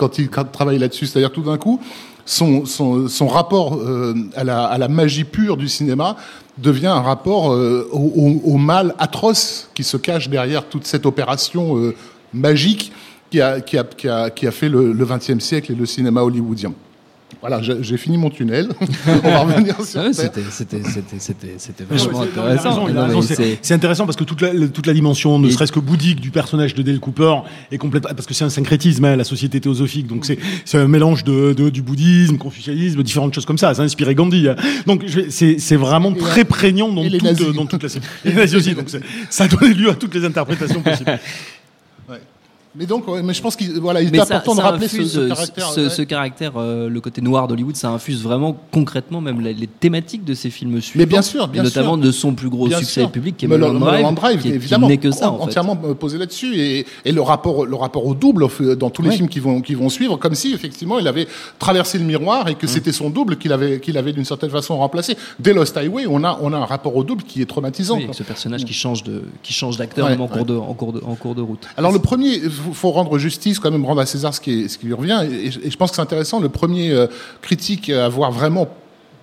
[0.53, 1.81] travaille là-dessus, c'est-à-dire tout d'un coup
[2.27, 6.17] son, rapport euh, à, la, magie pure du cinéma
[6.59, 11.95] devient un rapport euh, au, mal atroce qui se cache derrière toute cette opération euh,
[12.35, 12.93] magique
[13.31, 16.73] qui a fait le XXe siècle et le cinéma hollywoodien.
[17.41, 18.69] Voilà, j'ai fini mon tunnel.
[19.25, 20.41] On va revenir sur ah C'était
[21.89, 22.87] vachement intéressant.
[23.63, 26.75] C'est intéressant parce que toute la, toute la dimension, ne serait-ce que bouddhique du personnage
[26.75, 27.35] de Dale Cooper
[27.71, 30.07] est complètement parce que c'est un syncrétisme, hein, la société théosophique.
[30.07, 33.75] Donc c'est un mélange de, de, du bouddhisme, confucianisme, différentes choses comme ça.
[33.75, 34.49] Ça a inspiré Gandhi.
[34.49, 34.57] Hein.
[34.87, 37.89] Donc c'est vraiment et très prégnant dans, toute, dans toute la.
[38.25, 38.75] Et les nazis aussi.
[38.75, 38.89] Donc
[39.31, 41.19] ça a donné lieu à toutes les interprétations possibles.
[42.79, 45.05] Mais donc, ouais, mais je pense qu'il voilà, il est important ça, de rappeler ce,
[45.05, 45.69] ce, caractère.
[45.69, 45.91] Ce, ouais.
[45.91, 50.25] ce caractère, euh, le côté noir d'Hollywood, ça infuse vraiment concrètement même les, les thématiques
[50.25, 51.03] de ces films suivants.
[51.03, 52.05] Mais bien sûr, bien et notamment sûr.
[52.05, 53.11] de son plus gros bien succès sûr.
[53.11, 55.95] public, qui est Mulholland Drive, Drive, qui, évidemment, qui que ça, en entièrement fait.
[55.95, 59.41] posé là-dessus, et, et, le rapport, le rapport au double dans tous les films qui
[59.41, 61.27] vont, qui vont suivre, comme si effectivement il avait
[61.59, 62.69] traversé le miroir et que mmh.
[62.69, 65.17] c'était son double qu'il avait, qu'il avait d'une certaine façon remplacé.
[65.39, 67.97] Dès Lost Highway, on a, on a un rapport au double qui est traumatisant.
[67.97, 70.93] Oui, ce personnage qui change de, qui change d'acteur même en cours de, en cours
[70.93, 71.67] de, en cours de route.
[71.77, 72.41] Alors le premier,
[72.73, 75.25] faut rendre justice quand même rendre à César ce qui, est, ce qui lui revient.
[75.31, 76.41] Et, et, je pense que c'est intéressant.
[76.41, 77.07] Le premier euh,
[77.43, 78.69] critique à avoir vraiment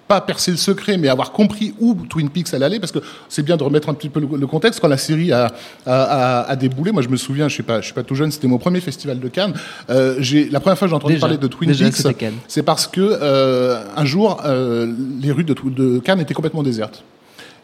[0.08, 3.44] pas percé le secret, mais avoir compris où Twin Peaks allait aller, parce que c'est
[3.44, 4.80] bien de remettre un petit peu le, le contexte.
[4.80, 5.52] Quand la série a, a,
[5.86, 8.32] a, a, déboulé, moi je me souviens, je suis pas, je suis pas tout jeune,
[8.32, 9.54] c'était mon premier festival de Cannes.
[9.90, 12.88] Euh, j'ai la première fois que j'ai entendu parler de Twin déjà, Peaks, c'est parce
[12.88, 17.04] que euh, un jour euh, les rues de, de Cannes étaient complètement désertes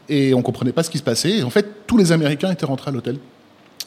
[0.07, 1.37] et on comprenait pas ce qui se passait.
[1.39, 3.17] Et en fait, tous les Américains étaient rentrés à l'hôtel.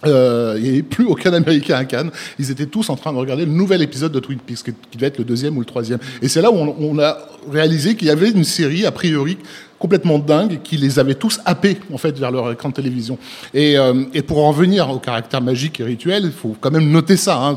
[0.07, 2.11] Euh, il n'y avait plus aucun Américain à Cannes.
[2.39, 5.09] Ils étaient tous en train de regarder le nouvel épisode de Twin Peaks, qui devait
[5.09, 5.99] être le deuxième ou le troisième.
[6.21, 7.19] Et c'est là où on, on a
[7.51, 9.39] réalisé qu'il y avait une série, a priori,
[9.83, 13.19] complètement dingue, qui les avait tous happés, en fait, vers leur écran de télévision.
[13.53, 16.89] Et, euh, et pour en revenir au caractère magique et rituel, il faut quand même
[16.89, 17.57] noter ça, hein,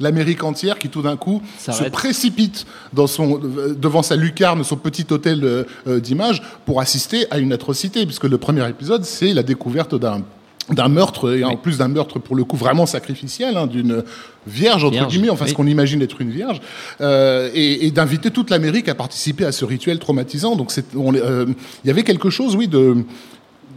[0.00, 3.38] l'Amérique entière qui, tout d'un coup, se précipite dans son,
[3.78, 8.38] devant sa lucarne, son petit hôtel euh, d'image, pour assister à une atrocité, puisque le
[8.38, 10.22] premier épisode, c'est la découverte d'un
[10.70, 11.56] d'un meurtre, et en oui.
[11.62, 14.02] plus d'un meurtre pour le coup vraiment sacrificiel, hein, d'une
[14.46, 15.50] vierge, entre vierge, guillemets, enfin oui.
[15.50, 16.60] ce qu'on imagine être une vierge,
[17.00, 20.56] euh, et, et d'inviter toute l'Amérique à participer à ce rituel traumatisant.
[20.56, 21.46] Donc il euh,
[21.84, 23.04] y avait quelque chose, oui, de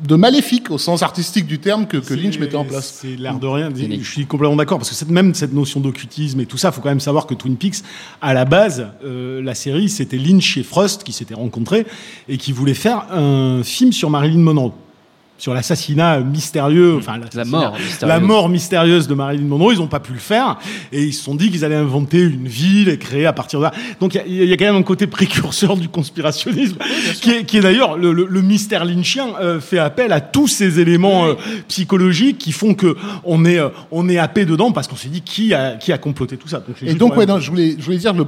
[0.04, 3.00] de maléfique au sens artistique du terme que, que Lynch mettait en place.
[3.02, 3.70] C'est l'air de rien.
[3.76, 6.82] Je suis complètement d'accord parce que cette, même cette notion d'occultisme et tout ça, faut
[6.82, 7.84] quand même savoir que Twin Peaks,
[8.22, 11.86] à la base, euh, la série, c'était Lynch et Frost qui s'étaient rencontrés
[12.28, 14.74] et qui voulaient faire un film sur Marilyn Monroe
[15.40, 18.02] sur l'assassinat mystérieux, enfin la mort, mystérieuse.
[18.02, 19.74] la mort mystérieuse de Marilyn Monroe.
[19.74, 20.58] Ils n'ont pas pu le faire
[20.92, 23.66] et ils se sont dit qu'ils allaient inventer une ville et créer à partir de
[23.66, 23.72] là.
[24.00, 27.46] Donc il y, y, a quand même un côté précurseur du conspirationnisme, oui, qui est,
[27.46, 31.24] qui est d'ailleurs le, le, le, mystère lynchien euh, fait appel à tous ces éléments
[31.24, 31.30] oui.
[31.32, 35.10] euh, psychologiques qui font que on est euh, on est happé dedans parce qu'on s'est
[35.10, 36.58] dit qui a qui a comploté tout ça.
[36.60, 38.26] Donc, et donc ouais, non, je voulais je voulais dire le,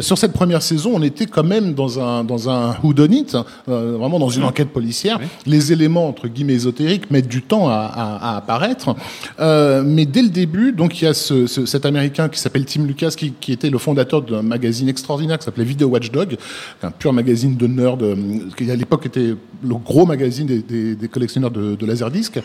[0.00, 3.26] sur cette première saison, on était quand même dans un dans un whodunit,
[3.68, 5.18] euh, vraiment dans une enquête policière.
[5.46, 8.94] Les éléments entre guillemets ésotériques mettent du temps à, à- à apparaître.
[9.38, 12.64] Euh, mais dès le début, donc il y a ce, ce- cet Américain qui s'appelle
[12.64, 16.36] Tim Lucas, qui, qui était le fondateur d'un magazine extraordinaire qui s'appelait Video Watchdog,
[16.82, 18.14] un pur magazine de nerd, euh,
[18.56, 22.40] qui à l'époque était le gros magazine des, des- des collectionneurs de, de laserdiscs,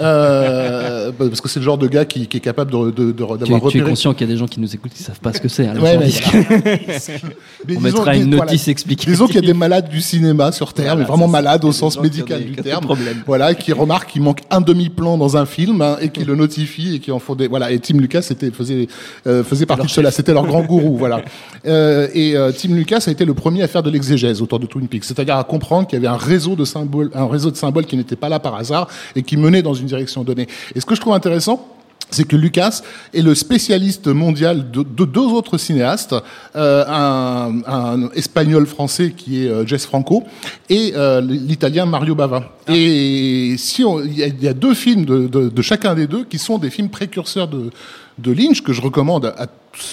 [0.00, 3.12] euh, parce que c'est le genre de gars qui, qui est capable de- de- de-
[3.12, 3.88] d'avoir Tu, es- tu es repéré.
[3.90, 5.66] conscient qu'il y a des gens qui nous écoutent qui savent pas ce que c'est.
[5.68, 6.10] hein, Ouais, mais.
[7.68, 8.52] Mais On disons- mettra une notice voilà.
[8.72, 9.10] explicative.
[9.12, 11.72] Disons qu'il y a des malades du cinéma sur Terre, Voilà, mais vraiment malades au
[11.72, 12.86] sens médical du terme.
[13.26, 16.96] Voilà, qui remarquent qu'il manque un demi-plan dans un film hein, et qui le notifient
[16.96, 17.48] et qui en font des.
[17.48, 18.88] Voilà, et Tim Lucas était, faisait,
[19.26, 20.10] euh, faisait partie de cela.
[20.10, 20.96] C'était leur grand gourou.
[20.96, 21.22] Voilà.
[21.66, 24.66] Euh, et euh, Tim Lucas a été le premier à faire de l'exégèse autour de
[24.66, 27.56] Twin Peaks, c'est-à-dire à comprendre qu'il y avait un réseau de symboles, un réseau de
[27.56, 30.48] symboles qui n'était pas là par hasard et qui menait dans une direction donnée.
[30.74, 31.66] Et ce que je trouve intéressant,
[32.12, 32.82] c'est que Lucas
[33.14, 36.14] est le spécialiste mondial de, de deux autres cinéastes,
[36.56, 40.22] euh, un, un espagnol français qui est euh, Jess Franco
[40.70, 42.52] et euh, l'italien Mario Bava.
[42.68, 46.06] Et si il y, a- il y a deux films de, de- de chacun des
[46.06, 47.70] deux qui sont des films précurseurs de,
[48.18, 49.46] de Lynch que je recommande à, à-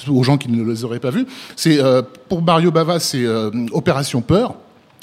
[0.10, 1.26] aux gens qui ne les auraient pas vus.
[1.56, 3.26] C'est euh, pour Mario Bava, c'est
[3.72, 4.56] Opération Peur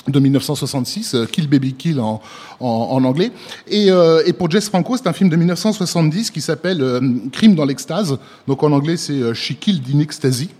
[0.08, 2.20] de 1966, euh, Kill Baby Kill en,
[2.60, 3.32] en, en anglais.
[3.68, 7.00] Et, euh, et pour Jess Franco, c'est un film de 1970 qui s'appelle euh,
[7.32, 8.18] Crime dans l'extase.
[8.46, 10.50] Donc en anglais, c'est euh, She Killed in Ecstasy.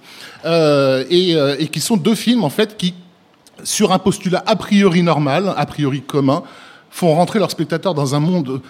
[0.45, 2.95] Euh, et, euh, et qui sont deux films, en fait, qui,
[3.65, 6.43] sur un postulat a priori normal, a priori commun,
[6.91, 8.61] font rentrer leurs spectateurs dans un monde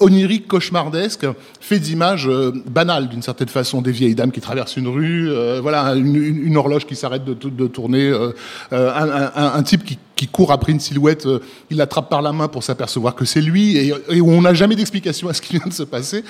[0.00, 1.26] onirique, cauchemardesque,
[1.60, 5.60] fait d'images euh, banales d'une certaine façon, des vieilles dames qui traversent une rue, euh,
[5.60, 8.32] voilà, une, horloge qui s'arrête de, tourner, euh,
[8.72, 9.84] euh, un, type
[10.16, 11.26] qui, court après une silhouette,
[11.70, 14.76] il l'attrape par la main pour s'apercevoir que c'est lui, et, et on n'a jamais
[14.76, 16.24] d'explication à ce qui vient de se passer.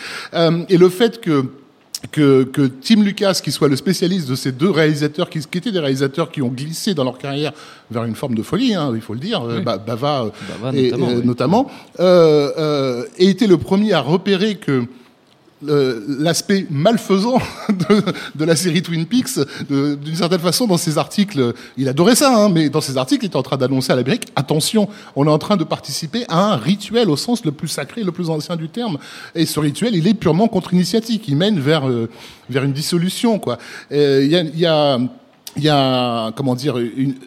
[0.68, 1.46] Et le fait que
[2.12, 5.72] que, que Tim Lucas, qui soit le spécialiste de ces deux réalisateurs, qui, qui étaient
[5.72, 7.52] des réalisateurs qui ont glissé dans leur carrière
[7.90, 10.30] vers une forme de folie, hein, il faut le dire, euh, Ba- Bava,
[10.62, 11.26] Bava et, notamment, euh, oui.
[11.26, 14.84] notamment, euh, euh, et était le premier à repérer que
[15.62, 18.02] l'aspect malfaisant de,
[18.34, 22.48] de la série Twin Peaks, d'une certaine façon, dans ses articles, il adorait ça, hein,
[22.48, 25.38] mais dans ses articles, il était en train d'annoncer à l'Amérique, attention, on est en
[25.38, 28.68] train de participer à un rituel au sens le plus sacré, le plus ancien du
[28.68, 28.98] terme.
[29.34, 32.08] Et ce rituel, il est purement contre-initiatique, il mène vers, euh,
[32.48, 33.38] vers une dissolution.
[33.38, 33.58] quoi.
[33.92, 34.42] Euh, Il y a...
[34.42, 34.98] y a
[35.56, 36.76] il y a comment dire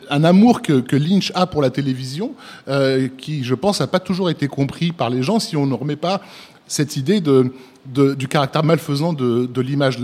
[0.10, 2.32] un amour que, que Lynch a pour la télévision
[2.68, 5.74] euh, qui, je pense, n'a pas toujours été compris par les gens si on ne
[5.74, 6.22] remet pas
[6.72, 7.52] cette idée de,
[7.86, 9.98] de- du caractère malfaisant de, de l'image.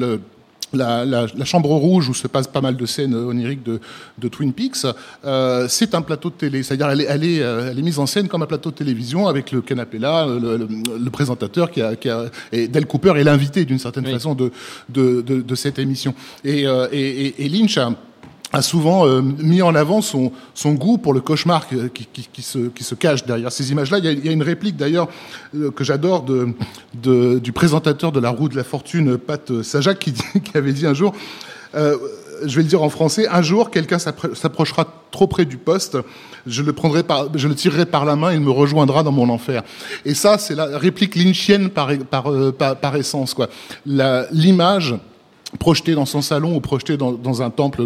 [0.74, 3.80] La, la- la chambre rouge où se passent pas mal de scènes oniriques de,
[4.18, 4.86] de Twin Peaks,
[5.24, 6.62] euh, c'est un plateau de télé.
[6.62, 8.76] C'est-à-dire, elle est, elle, est, euh, elle est mise en scène comme un plateau de
[8.76, 10.68] télévision avec le canapé là, le, le-
[11.06, 14.12] le présentateur qui a, qui a et Del Cooper est l'invité d'une certaine Oui.
[14.12, 14.52] façon de,
[14.90, 16.14] de, de, de cette émission.
[16.44, 17.94] Et, euh, et, et- et Lynch a
[18.54, 20.32] a souvent euh, mis en avant son,
[20.66, 24.00] goût pour le cauchemar qui, se, cache derrière ces images-là.
[24.00, 25.10] Il y a, une réplique d'ailleurs
[25.56, 26.26] euh, que j'adore
[26.94, 30.00] du présentateur de La Roue de la Fortune, Pat Sajak,
[30.44, 31.14] qui, avait dit un jour,
[31.76, 31.98] euh,
[32.46, 35.98] je vais le dire en français, un jour quelqu'un s'appro- s'approchera trop près du poste,
[36.46, 37.04] je le prendrai
[37.36, 39.64] je le tirerai par la main, il me rejoindra dans mon enfer.
[40.06, 43.36] Et ça, c'est la réplique lynchienne par, par, essence.
[43.86, 44.96] L'image
[45.58, 47.84] projetée dans son salon ou projetée dans, dans un temple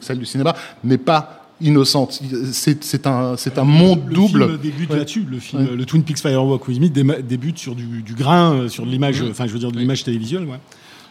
[0.00, 0.54] celle du cinéma
[0.84, 2.20] n'est pas innocente.
[2.52, 4.46] C'est un, c'est un monde Le double.
[4.46, 5.26] film débute là-dessus.
[5.30, 8.86] Le film, le Twin Peaks Firewalk with Me débute sur du, du grain, euh, sur
[8.86, 10.58] de l'image, enfin, je veux dire, de l'image télévisuelle, ouais.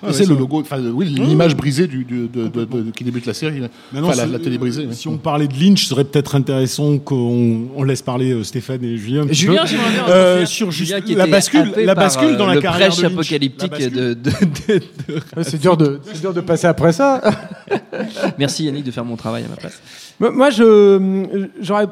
[0.01, 3.25] Ouais, c'est le logo, enfin oui, l'image brisée du, du- de, de- de- qui débute
[3.25, 3.59] la série.
[3.91, 4.88] Maintenant, enfin, la, la télé brisée.
[4.91, 8.83] Si on parlait de Lynch, ce serait peut-être intéressant qu'on on laisse parler euh, Stéphane
[8.83, 9.25] et Julien.
[9.29, 9.67] Julien, peu.
[9.67, 12.55] j'aimerais bien Euh, sur juste Julien qui la bascule, happé la bascule dans euh, la
[12.55, 13.13] le carrière de prêche Lynch.
[13.13, 14.83] apocalyptique de, de- de- de-
[15.35, 17.21] Ouais, c'est dur de, c'est dur de passer après ça.
[18.38, 19.81] Merci Yannick de faire mon travail à ma place.
[20.19, 21.25] Moi, moi, je,
[21.62, 21.88] j'aurais,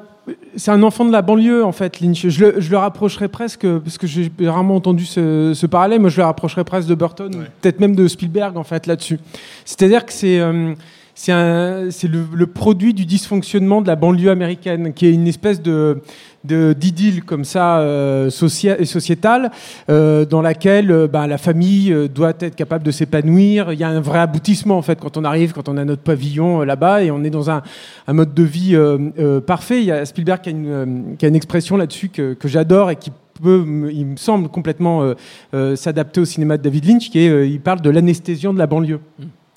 [0.55, 2.27] c'est un enfant de la banlieue en fait, Lynch.
[2.27, 6.01] Je le, je le rapprocherais presque, parce que j'ai rarement entendu ce, ce parallèle.
[6.01, 9.19] Moi, je le rapprocherais presque de Burton, peut-être même de Spielberg en fait là-dessus.
[9.65, 10.73] C'est-à-dire que c'est euh,
[11.17, 16.01] c'est le, produit du dysfonctionnement de la banlieue américaine, qui est une espèce de
[16.43, 19.51] d'idylle comme ça euh, sociétale
[19.89, 23.73] euh, dans laquelle euh, bah, la famille euh, doit être capable de s'épanouir.
[23.73, 26.03] Il y a un vrai aboutissement en fait quand on arrive, quand on a notre
[26.03, 27.63] pavillon là-bas et on est dans un,
[28.07, 28.77] mode de vie
[29.45, 29.79] parfait.
[29.79, 30.51] Il y a Spielberg qui a
[31.27, 35.13] une, expression là-dessus que, j'adore et qui peut, il me semble complètement
[35.75, 38.99] s'adapter au cinéma de David Lynch, qui est, il parle de l'anesthésion de la banlieue.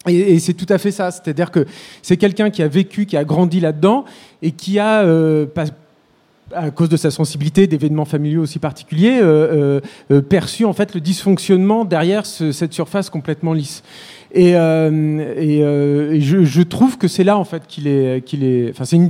[0.09, 1.67] Et, c'est tout à fait ça, c'est-à-dire que
[2.01, 4.07] c'est quelqu'un qui a vécu, qui a grandi là-dedans
[4.41, 5.45] et qui a, euh,
[6.55, 9.79] à cause de sa sensibilité, d'événements familiaux aussi particuliers, euh,
[10.11, 13.83] euh, perçu en fait le dysfonctionnement derrière ce- cette surface complètement lisse.
[14.33, 18.71] Et, je, trouve que c'est là en fait qu'il est, qu'il est.
[18.71, 19.07] Enfin, c'est un,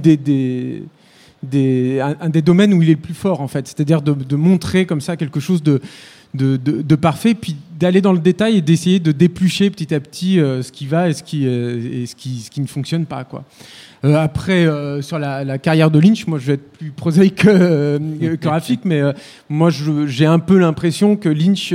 [2.30, 5.16] des domaines où il est le plus fort en fait, c'est-à-dire de, montrer comme ça
[5.16, 5.80] quelque chose de,
[6.34, 10.62] de parfait, puis d'aller dans le détail et d'essayer de déplucher petit à petit euh,
[10.62, 13.24] ce qui va et ce qui, euh, et ce qui, ce qui ne fonctionne pas
[13.24, 13.44] quoi.
[14.04, 17.36] Euh, après, euh, sur la, la carrière de Lynch, moi je vais être plus prosaïque
[17.42, 19.00] que, euh, que graphique, mais
[19.48, 19.70] moi
[20.06, 21.74] j'ai un peu l'impression que Lynch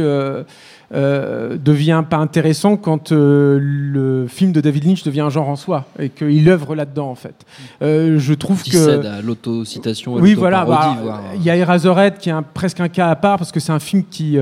[0.92, 6.10] devient pas intéressant quand le film de David Lynch devient un genre en soi et
[6.10, 7.36] qu'il œuvre là-dedans en fait.
[7.82, 10.66] Je trouve Qui que cède à l'autocitation, oui, voilà.
[10.66, 10.98] bah,
[11.36, 13.72] Il y a Eraserhead qui est un- presque un cas à part parce que c'est
[13.72, 14.38] un film qui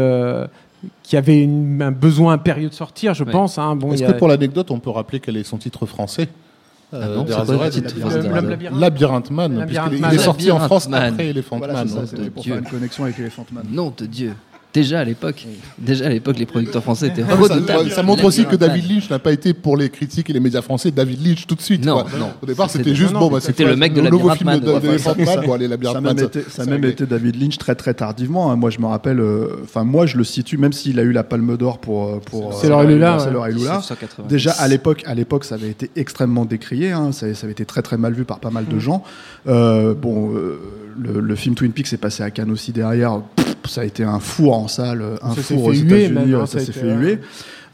[1.03, 3.31] qui avait une- un besoin impérieux de sortir, je Ouais.
[3.31, 3.57] pense.
[3.57, 3.75] hein.
[3.75, 6.29] Bon, Est-ce que pour l'anecdote, on peut rappeler quel est son titre français
[6.91, 7.93] Ah euh, non, titre d'Eraserhead
[8.49, 8.79] Labyrinthe.
[8.79, 10.13] Labyrinthe Man, Labyrinthe Man.
[10.13, 11.19] est sorti en France après Man.
[11.19, 11.87] Elephant Voilà, Man.
[11.87, 12.05] c'est ça, hein.
[12.07, 12.53] c'était pour Dieu.
[12.53, 13.65] faire une connexion avec Elephant Man.
[13.71, 14.33] Nom de Dieu.
[14.73, 15.45] Déjà à l'époque,
[15.77, 17.91] déjà à l'époque, les producteurs français étaient Ah, ça, redoutables.
[17.91, 20.63] ça montre aussi que David Lynch n'a pas été pour les critiques et les médias
[20.63, 21.85] français David Lynch tout de suite.
[21.85, 22.05] Non, quoi.
[22.17, 22.31] non.
[22.41, 24.71] Au départ, C'était- juste non, bon, bah, c'était le mec de nouveau Labyrinthe film de-
[24.71, 24.81] Man.
[25.45, 28.51] Bon, allez, Ça Man, ça- ça même été David Lynch très très tardivement.
[28.51, 28.55] hein.
[28.55, 29.19] Moi, je me rappelle.
[29.19, 32.19] euh, Enfin, moi, je le situe, même s'il a eu la Palme d'Or pour euh,
[32.25, 32.53] pour.
[32.55, 33.31] C'est Laura et Lula, C'est ouais.
[33.33, 33.63] Laura et Lula.
[33.77, 34.27] 1990.
[34.27, 36.91] Déjà à l'époque, à l'époque, ça avait été extrêmement décrié.
[36.91, 37.11] hein.
[37.11, 39.03] Ça, avait été très très mal vu par pas mal de gens.
[39.47, 40.59] Euh, bon, euh,
[40.97, 43.21] le, le film Twin Peaks est passé à Cannes aussi derrière.
[43.67, 46.33] Ça a été un four en salle, un Ça four aux États-Unis.
[46.33, 47.19] hein, euh, ça s'est fait huer.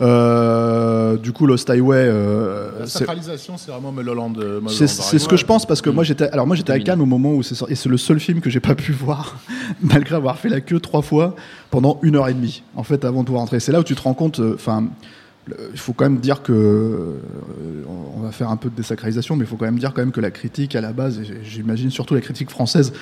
[0.02, 4.38] Euh, du coup, Lost Highway, euh, La c'est- sacralisation, c'est vraiment Mulholland.
[4.38, 6.80] euh, c'est ce que je pense parce que moi j'étais alors moi j'étais à.
[6.80, 8.94] Cannes au moment où c'est sorti et c'est le seul film que j'ai pas pu
[8.94, 9.38] voir
[9.82, 11.36] malgré avoir fait la queue trois fois
[11.70, 13.60] pendant une heure et demie en fait avant de pouvoir rentrer.
[13.60, 14.40] C'est là où tu te rends compte.
[14.40, 14.86] euh, Enfin,
[15.74, 17.14] il faut quand même dire que euh,
[18.16, 20.12] on va faire un peu de désacralisation, mais il faut quand même dire quand même
[20.12, 22.94] que la critique à la base, et j'imagine surtout la critique française.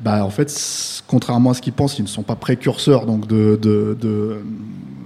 [0.00, 3.26] Bah, en fait, c- contrairement à ce qu'ils pensent, ils ne sont pas précurseurs donc
[3.26, 4.36] de, de, de-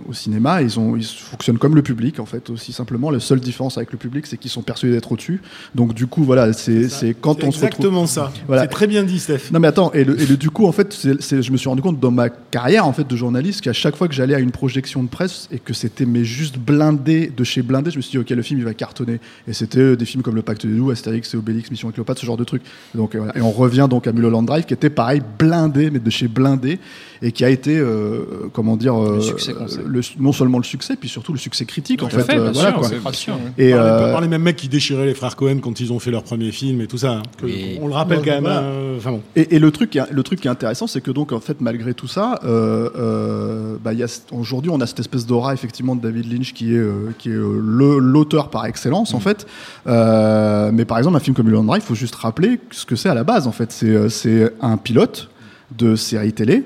[0.08, 0.60] au cinéma.
[0.60, 3.12] Ils, ont, ils fonctionnent comme le public, en fait, aussi simplement.
[3.12, 5.40] La seule différence avec le public, c'est qu'ils sont persuadés d'être au-dessus.
[5.76, 6.88] Donc, du coup, voilà, c'est
[7.20, 7.64] quand on se retrouve.
[7.86, 8.32] Exactement ça.
[8.48, 8.62] Voilà.
[8.62, 9.52] C'est très bien dit, Steph.
[9.52, 11.80] Non mais attends, et, le, et le- du coup en fait, je me suis rendu
[11.82, 14.50] compte dans ma carrière en fait de journaliste qu'à chaque fois que j'allais à une
[14.50, 18.10] projection de presse et que c'était mais juste blindé de chez blindé, je me suis
[18.12, 19.20] dit ok le film il va cartonner.
[19.46, 22.20] Et c'était euh, des films comme Le Pacte des Loups, Astérix et Obélix, Mission Cléopâtre,
[22.20, 22.62] ce genre de trucs.
[22.96, 23.36] Donc euh, voilà.
[23.38, 26.78] et on revient donc à Mulholland Drive qui était pareil blindé mais de chez blindé
[27.22, 29.80] et qui a été euh, comment dire euh, Le succès qu'on sait.
[29.86, 32.22] le- non seulement le succès puis surtout le succès critique en Tout fait.
[32.24, 33.12] fait, euh, bien voilà, sûr, quoi.
[33.12, 33.52] sûr, hein.
[33.58, 35.92] Et par, les, euh, par les mêmes mecs qui déchiraient les frères Cohen quand ils
[35.92, 37.12] ont fait leur premier film et tout ça.
[37.18, 37.22] hein.
[37.38, 37.46] Que-.
[37.82, 38.42] On le rappelle Ouais, quand même.
[38.42, 38.60] voilà.
[38.60, 39.20] euh, bon.
[39.36, 41.40] Et, et le truc, qui est- le truc qui est intéressant, c'est que donc en
[41.40, 45.00] fait, malgré tout ça, euh, euh, bah, il y a c- aujourd'hui, on a cette
[45.00, 48.64] espèce d'aura effectivement de David Lynch qui est euh, qui est euh, le- l'auteur par
[48.66, 49.46] excellence en fait.
[49.86, 52.96] Euh, mais par exemple, un film comme Mulholland Drive, il faut juste rappeler ce que
[52.96, 53.46] c'est à la base.
[53.46, 55.28] En fait, c'est euh, c'est un pilote
[55.76, 56.64] de série télé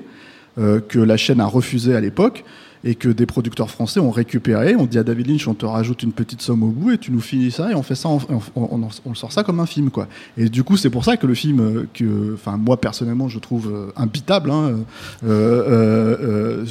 [0.57, 2.43] euh, que la chaîne a refusé à l'époque
[2.85, 4.75] et que des producteurs français ont récupéré.
[4.75, 7.11] On dit à David Lynch, on te rajoute une petite somme au bout et tu
[7.11, 8.09] nous finis ça et on fait ça,
[8.55, 10.07] on, sort ça comme un film, quoi.
[10.37, 13.39] Et du coup, c'est pour ça que le film, euh, que, enfin, moi personnellement, je
[13.39, 14.51] trouve euh, imbitable.
[14.51, 14.81] Hein,
[15.23, 16.65] euh, euh, euh,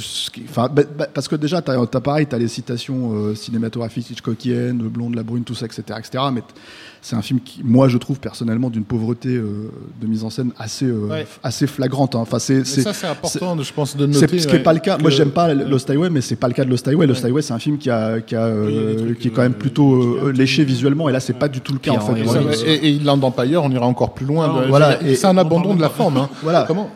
[0.55, 5.09] bah, bah, parce que déjà, t'as as pareil, t'as les citations cinématographiques Hitchcockiennes, le blond
[5.09, 6.23] de la brune, tout ça, etc., etc.
[6.33, 6.43] Mais
[7.07, 9.69] c'est un film qui, moi, je trouve personnellement d'une pauvreté euh,
[10.01, 11.27] de mise en scène assez, euh, Ouais.
[11.43, 12.15] assez flagrante.
[12.15, 12.19] hein.
[12.21, 14.39] Enfin, c'est, ça, c'est important, je pense, de c'est noter.
[14.39, 14.97] ce qui n'est pas le cas.
[14.97, 17.05] Moi, j'aime pas Lost Highway, mais c'est pas le cas de Lost Highway.
[17.05, 19.43] Lost Highway, c'est un film qui a, qui a, euh, il trucs, qui est quand
[19.43, 19.93] même plutôt
[20.25, 21.07] euh, léché visuellement.
[21.07, 22.25] Et là, c'est pas du tout le cas en en fait.
[22.25, 24.47] Ça, Et, et Land Empire, on ira encore plus loin.
[24.47, 25.95] Non, de- voilà, et- c'est un on abandon de la pas.
[25.95, 26.17] forme.
[26.17, 26.29] hein.
[26.41, 26.63] Voilà.
[26.67, 26.89] Comment?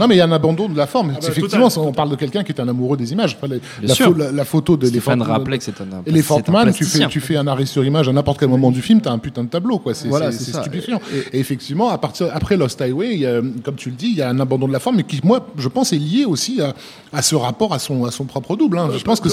[0.00, 1.12] Non, mais il y a un abandon de la forme.
[1.12, 1.84] bah, Effectivement, total.
[1.88, 3.36] on parle de quelqu'un qui est un amoureux des images.
[3.36, 3.94] Enfin, la, la
[4.26, 6.02] la- la photo de Stéphane rappelait que c'est un, un
[6.50, 9.00] Man, tu fais, tu fais un arrêt sur image à n'importe quel moment du film,
[9.00, 9.94] t'as un putain de tableau, quoi.
[9.94, 11.00] C'est Voilà, stupéfiant.
[11.32, 14.16] Et, effectivement, à partir, après Lost Highway, il y a, comme tu le dis, il
[14.16, 16.60] y a un abandon de la forme, mais qui, moi, je pense, est lié aussi
[16.60, 16.74] à,
[17.12, 18.78] à ce rapport à son, à son propre double.
[18.78, 18.88] hein.
[18.96, 19.28] Je pense que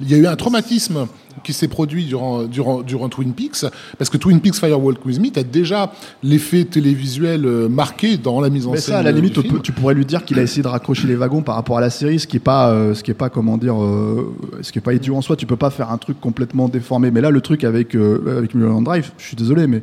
[0.00, 1.06] il y a eu un traumatisme
[1.44, 3.66] qui s'est produit durant, durant, durant Twin Peaks,
[3.98, 8.48] parce que Twin Peaks Firewalk With Me, t'as déjà l'effet télévisuel euh, marqué dans la
[8.48, 8.94] mise en Mais scène.
[8.94, 9.60] ça, à la limite, film.
[9.60, 11.90] tu pourrais lui dire qu'il a essayé de raccrocher les wagons par rapport à la
[11.90, 14.78] série, ce qui est pas, euh, ce qui est pas, comment dire, euh, ce qui
[14.78, 15.36] est pas idiot en soi.
[15.36, 17.10] Tu peux pas faire un truc complètement déformé.
[17.10, 19.82] Mais là, le truc avec euh, avec Mulholland Drive, je suis désolé, mais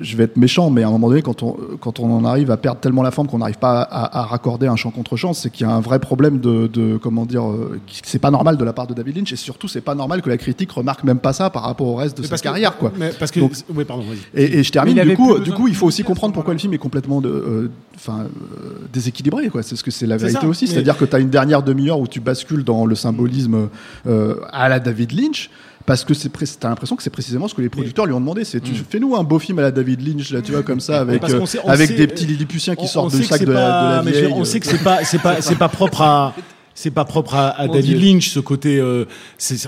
[0.00, 2.50] je- vais être méchant, mais à un moment donné, quand on, quand on en arrive
[2.50, 5.32] à perdre tellement la forme qu'on n'arrive pas à, à raccorder un chant contre chant,
[5.32, 8.56] c'est qu'il y a un vrai problème de, de comment dire, euh, c'est pas normal
[8.56, 11.04] de la part de David Lynch, et surtout, c'est pas normal que la critique remarque
[11.04, 12.92] même pas ça par rapport au reste de Mais sa parce que- carrière, quoi.
[12.98, 13.40] Mais parce que.
[13.40, 14.18] Donc- oui, pardon, vas-y.
[14.42, 16.72] Et, et je termine, du coup, du coup, il faut aussi comprendre pourquoi le film
[16.74, 19.48] est complètement de, euh, enfin, euh, déséquilibré.
[19.48, 19.62] Quoi.
[19.62, 20.64] C'est ce que c'est la vérité ça, aussi.
[20.66, 23.68] mais- C'est-à-dire que tu as une dernière demi-heure où tu bascules dans le symbolisme
[24.06, 25.50] euh, à la David Lynch.
[25.88, 28.44] Parce que c'est, t'as l'impression que c'est précisément ce que les producteurs lui ont demandé.
[28.44, 31.00] C'est, tu fais-nous un beau film à la David Lynch, là, tu vois, comme ça,
[31.00, 33.60] avec, euh, sait- avec sait- des petits Lilliputiens qui sortent que sac de la,
[34.02, 34.32] de la vieille.
[34.36, 36.34] On sait que c'est pas, c'est pas, c'est pas propre à.
[36.80, 38.12] C'est pas propre à, à David Dieu.
[38.14, 38.78] Lynch ce côté.
[38.78, 39.04] euh,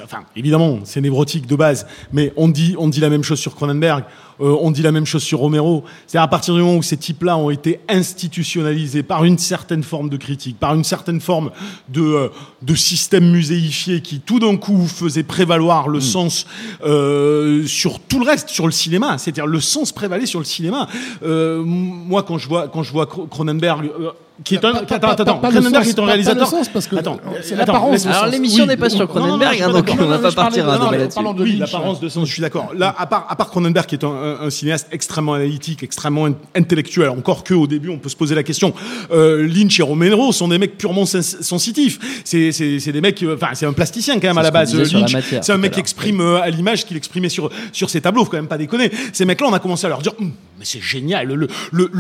[0.05, 3.55] enfin, évidemment, c'est névrotique de base, mais on dit, on dit la même chose sur
[3.57, 4.05] Cronenberg.
[4.41, 5.83] euh, on dit la même chose sur Romero.
[6.07, 10.09] C'est-à-dire à partir du moment où ces types-là ont été institutionnalisés par une certaine forme
[10.09, 11.51] de critique, par une certaine forme
[11.89, 12.29] de, euh,
[12.63, 16.47] de système muséifié qui tout d'un coup faisait prévaloir le sens
[16.85, 19.19] euh, sur tout le reste, sur le cinéma.
[19.19, 20.87] C'est-à-dire le sens prévalait sur le cinéma.
[21.23, 24.11] Euh, moi, quand je vois, quand je vois Cro- Cronenberg, euh,
[24.45, 26.03] qui est un, Pas- pas- attends, attends, pas- pas le Cronenberg sens, est un pas-
[26.03, 26.45] pas réalisateur.
[26.45, 27.19] le sens, parce que attends,
[27.59, 27.75] attends,
[28.09, 30.23] Alors l'émission Oui, n'est pas sur Non, non, non, Cronenberg, hein, donc on va Non,
[30.23, 31.57] pas partir de- à non, débat non, là-dessus.
[31.57, 32.71] l'apparence de sens, je suis d'accord.
[32.77, 36.27] Là, à part, à part Cronenberg, qui est un, un- un cinéaste extrêmement analytique, extrêmement
[36.27, 38.73] in- intellectuel, encore que au début, on peut se poser la question.
[39.13, 41.99] Euh, Lynch et Romero sont des mecs purement sens- sensitifs.
[42.25, 44.75] C'est, c'est, c'est des mecs, euh, enfin, c'est un plasticien quand même à la base.
[44.75, 48.25] Lynch, c'est un mec qui exprime euh, à l'image qu'il exprimait sur sur ses tableaux.
[48.25, 48.91] Faut quand même pas déconner.
[49.13, 51.49] Ces mecs-là, on a commencé à leur dire, Hum, mais c'est génial, le,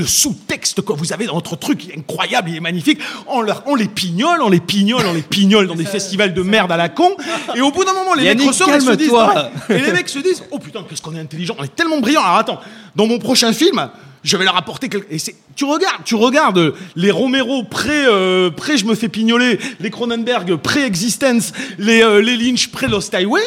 [0.06, 1.94] sous-texte que vous avez dans votre truc, il est
[2.30, 3.00] incroyable, il est magnifique.
[3.26, 6.42] On, leur, on les pignole, on les pignole, on les pignole dans des festivals de
[6.42, 7.16] merde à la con.
[7.54, 9.92] Et au bout d'un moment, les Yannick, mecs ressortent et se disent, non, et les
[9.92, 12.22] mecs se disent, oh putain, qu'est-ce qu'on est intelligent, on est tellement brillant.
[12.22, 12.60] Alors attends,
[12.94, 13.90] dans mon prochain film,
[14.22, 15.12] je vais leur apporter quelque...
[15.12, 15.18] Et
[15.56, 20.56] tu regardes, tu regardes les Romero pré, euh, pré, je me fais pignoler, les Cronenberg
[20.56, 23.42] pré-existence, les, euh, les Lynch pré-Lost Highway.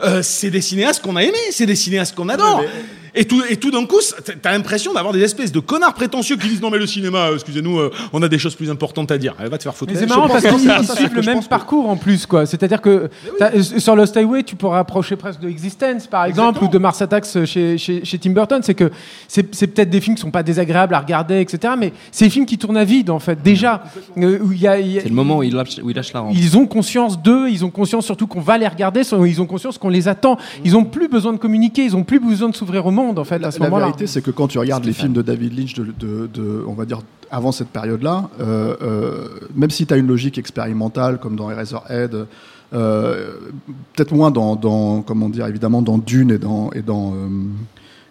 [0.00, 2.62] Euh, c'est des cinéastes qu'on a aimés, c'est des cinéastes qu'on adore.
[3.14, 3.96] Et tout, et tout d'un coup,
[4.42, 7.34] t'as l'impression d'avoir des espèces de connards prétentieux qui disent non mais le cinéma, euh,
[7.34, 9.34] excusez-nous, euh, on a des choses plus importantes à dire.
[9.40, 9.92] Elle va te faire foutre.
[9.92, 12.26] Mais c'est marrant parce que qu'ils ils suivent c'est le même que- parcours en plus,
[12.26, 12.46] quoi.
[12.46, 13.08] C'est-à-dire que
[13.40, 17.00] euh, sur Lost Highway, tu pourrais rapprocher presque de Existence, par exemple, ou de Mars
[17.02, 18.60] Attacks chez, chez, chez Tim Burton.
[18.62, 18.90] C'est que
[19.26, 21.74] c'est c'est peut-être des films qui sont pas désagréables à regarder, etc.
[21.78, 23.82] Mais c'est des films qui tournent à vide, en fait, déjà.
[24.18, 25.90] Euh, où il y a- il y a- C'est le moment où il lâche, où
[25.90, 26.34] il lâche la rampe.
[26.36, 29.78] Ils ont conscience d'eux, ils ont conscience surtout qu'on va les regarder, ils ont conscience
[29.78, 30.36] qu'on les attend.
[30.64, 33.24] Ils ont plus besoin de communiquer, ils ont plus besoin de s'ouvrir au monde, en
[33.24, 35.74] fait, à ce La vérité, c'est que quand tu regardes les films de David Lynch,
[35.74, 37.00] de, de- de- on va dire
[37.30, 42.26] avant cette période-là, euh, euh, même si tu as une logique expérimentale, comme dans Eraserhead,
[42.74, 43.30] euh,
[43.94, 47.28] peut-être moins dans, dans, comment dire, évidemment dans Dune et dans, et dans, euh,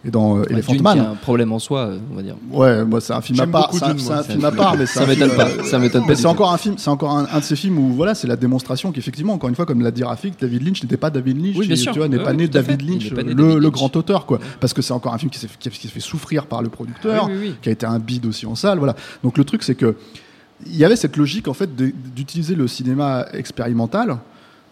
[0.05, 0.93] et dans euh, Bah, Elephant Dune, Man.
[0.93, 2.35] qui a un problème en soi, euh, on va dire.
[2.51, 3.71] Ouais, moi c'est un film à part.
[3.73, 6.27] C'est un, film à part, mais c'est Ça m'étonne pas, euh, ça m'étonne pas c'est
[6.27, 8.91] encore un film, c'est encore un, un de ces films où voilà, c'est la démonstration
[8.91, 11.65] qu'effectivement, encore une fois, comme l'a dit Rafik, David Lynch n'était pas David Lynch, Oui,
[11.67, 11.91] bien il- sûr.
[11.93, 12.47] tu vois, n'est Ouais, pas oui, né.
[12.47, 13.71] David Lynch, n'est pas né le, David le Lynch.
[13.73, 15.99] grand auteur, quoi, parce que c'est encore un film qui s'est fait, qui s'est fait
[15.99, 17.55] souffrir par le producteur, oui.
[17.61, 18.95] qui a été un bide aussi en salle, voilà.
[19.23, 19.95] Donc le truc, c'est que
[20.65, 24.17] il y avait cette logique en fait d'utiliser le cinéma expérimental.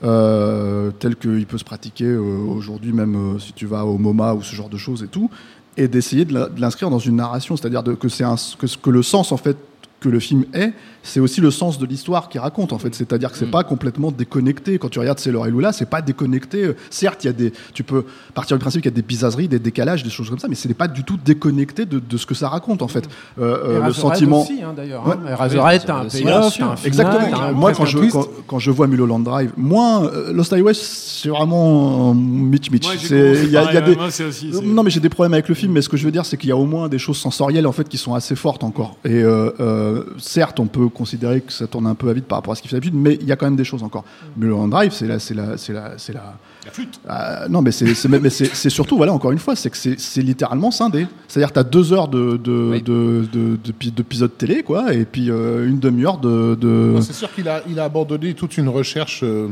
[0.03, 4.33] Euh, tel qu'il peut se pratiquer euh, aujourd'hui, même euh, si tu vas au MoMA
[4.33, 5.29] ou ce genre de choses et tout,
[5.77, 9.57] et d'essayer de l'inscrire dans une narration, c'est-à-dire que que, que le sens en fait
[9.99, 10.73] que le film est,
[11.05, 12.93] c'est aussi le sens de l'histoire qu'il raconte en fait.
[12.95, 14.77] C'est-à-dire que c'est pas complètement déconnecté.
[14.79, 16.63] Quand tu regardes C'est Laure et Lula, c'est pas déconnecté.
[16.65, 18.03] Euh, Certes, il y a des, tu peux
[18.33, 20.55] partir du principe qu'il y a des bizarreries, des décalages, des choses comme ça, mais
[20.55, 23.07] ce n'est pas du tout déconnecté de, de ce que ça raconte en fait.
[23.39, 24.41] Euh, euh, Et le sentiment.
[24.41, 25.07] aussi, hein, d'ailleurs.
[25.07, 25.13] Ouais.
[25.27, 25.35] hein.
[25.35, 27.41] Razorhead, t'as un aussi, payoff, Exactement.
[27.41, 31.29] un- Moi, quand je, quand, quand je vois Mulholland Drive, moins euh, Lost Highway, c'est
[31.29, 32.87] vraiment Mitch Mitch.
[33.11, 35.55] Il y a, y a des, aussi, c'est- non, mais j'ai des problèmes avec le
[35.55, 35.73] film.
[35.73, 37.67] Mais ce que je veux dire, c'est qu'il y a au moins des choses sensorielles
[37.67, 38.97] en fait qui sont assez fortes encore.
[39.05, 42.37] Et euh, euh, certes, on peut considérer que ça tourne un peu à vide par
[42.39, 44.03] rapport à ce qu'il fait d'habitude, mais il y a quand même des choses encore.
[44.37, 46.37] Mulholland Drive, c'est la, c'est la, c'est la, c'est la.
[46.65, 46.99] La flûte.
[47.07, 49.77] Euh, non, mais c'est c'est- mais c'est- c'est surtout, voilà, encore une fois, c'est que
[49.77, 51.05] c'est c'est littéralement scindé.
[51.27, 52.81] C'est-à-dire que tu as deux heures de, de, Oui.
[52.81, 56.55] de, de, de pi- d'épisode télé, quoi, et puis euh, une demi-heure de.
[56.59, 56.93] de...
[56.95, 59.49] Bon, C'est sûr qu'il a, il a abandonné toute une recherche, euh,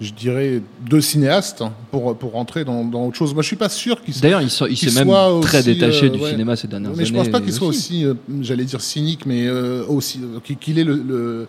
[0.00, 3.32] je dirais, de cinéaste hein, pour, pour rentrer dans, dans autre chose.
[3.32, 6.06] Moi, je suis pas sûr qu'il D'ailleurs, il, so- il qu'il s'est même très détaché
[6.06, 6.30] euh, du ouais.
[6.30, 7.04] cinéma ces dernières Mais années.
[7.06, 8.04] je pense pas qu'il soit aussi.
[8.04, 11.46] euh, j'allais dire cynique, mais euh, aussi euh, qu'il- ait le, le,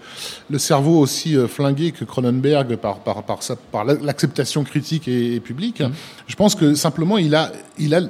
[0.49, 5.07] le cerveau aussi euh, flingué que Cronenberg par par par, sa- par la- l'acceptation critique
[5.07, 5.81] et, et publique.
[5.81, 5.91] Mm.
[6.27, 8.01] Je pense que simplement il a il a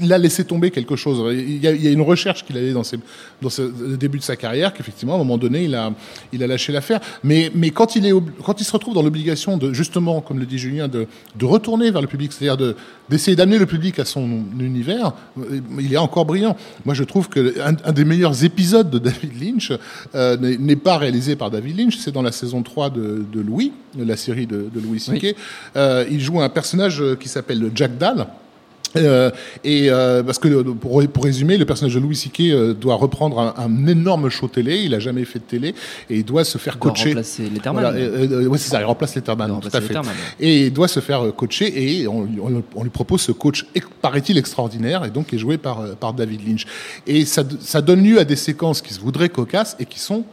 [0.00, 1.22] il a laissé tomber quelque chose.
[1.32, 2.98] Il y a, il y a une recherche qu'il avait dans, ses,
[3.40, 3.62] dans ce,
[3.96, 5.92] début de sa carrière, qu'effectivement, à un moment donné, il a,
[6.32, 7.00] il a lâché l'affaire.
[7.22, 8.12] Mais, mais quand, il est,
[8.44, 11.90] quand il se retrouve dans l'obligation de, justement, comme le dit Julien, de, de retourner
[11.90, 12.76] vers le public, c'est-à-dire de,
[13.08, 15.12] d'essayer d'amener le public à son univers,
[15.78, 16.56] il est encore brillant.
[16.84, 19.72] Moi, je trouve que un, un des meilleurs épisodes de David Lynch
[20.14, 23.40] euh, n'est n'est pas réalisé par David Lynch, c'est dans la saison 3 de, de
[23.40, 25.36] Louis, la série de, de Louis C.K.
[25.76, 28.26] Euh, il joue un personnage euh, qui s'appelle Jack Dahl.
[28.96, 29.30] Euh,
[29.64, 32.40] et euh, parce que euh, pour, pour résumer, le personnage de Louis C.K.
[32.40, 34.78] euh, doit reprendre un, un énorme show télé.
[34.84, 35.74] Il a jamais fait de télé
[36.10, 37.08] et il doit se faire Il doit coacher.
[37.10, 37.82] remplacer Letterman.
[37.82, 38.80] Voilà, euh, euh, ouais, c'est ça.
[38.80, 39.94] Il remplace Letterman, Il tout à fait.
[40.40, 43.32] Et il doit se faire coacher et on, lui- on lui- on lui propose ce
[43.32, 43.66] coach,
[44.02, 46.66] paraît-il extraordinaire, et donc qui est joué par par David Lynch.
[47.06, 50.24] Et ça ça donne lieu à des séquences qui se voudraient cocasses et qui sont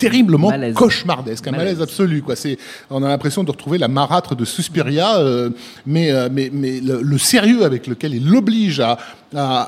[0.00, 0.74] terriblement Malaise.
[0.74, 1.82] cauchemardesques, un malaise Malaise.
[1.82, 2.22] absolu.
[2.22, 2.34] Quoi.
[2.36, 2.58] C'est,
[2.90, 5.50] on a l'impression de retrouver la marâtre de Suspiria, euh,
[5.86, 8.96] mais, euh, mais, mais le, le sérieux avec lequel il l'oblige à, à,
[9.36, 9.66] à-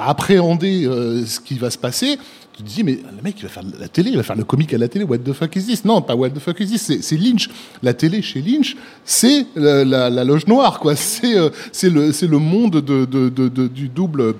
[0.00, 2.18] à- à appréhender euh, ce qui va se passer,
[2.56, 4.44] tu te dis, mais le mec, il va faire la télé, il va faire le
[4.44, 5.04] comique à la télé.
[5.04, 5.84] What the fuck is this?
[5.84, 6.82] Non, pas what the fuck is this.
[6.82, 7.48] C'est, c'est Lynch.
[7.82, 10.94] La télé chez Lynch, c'est la, la- la loge noire, quoi.
[10.96, 14.34] C'est, euh, c'est le, c'est le monde de, de, de- de- du double.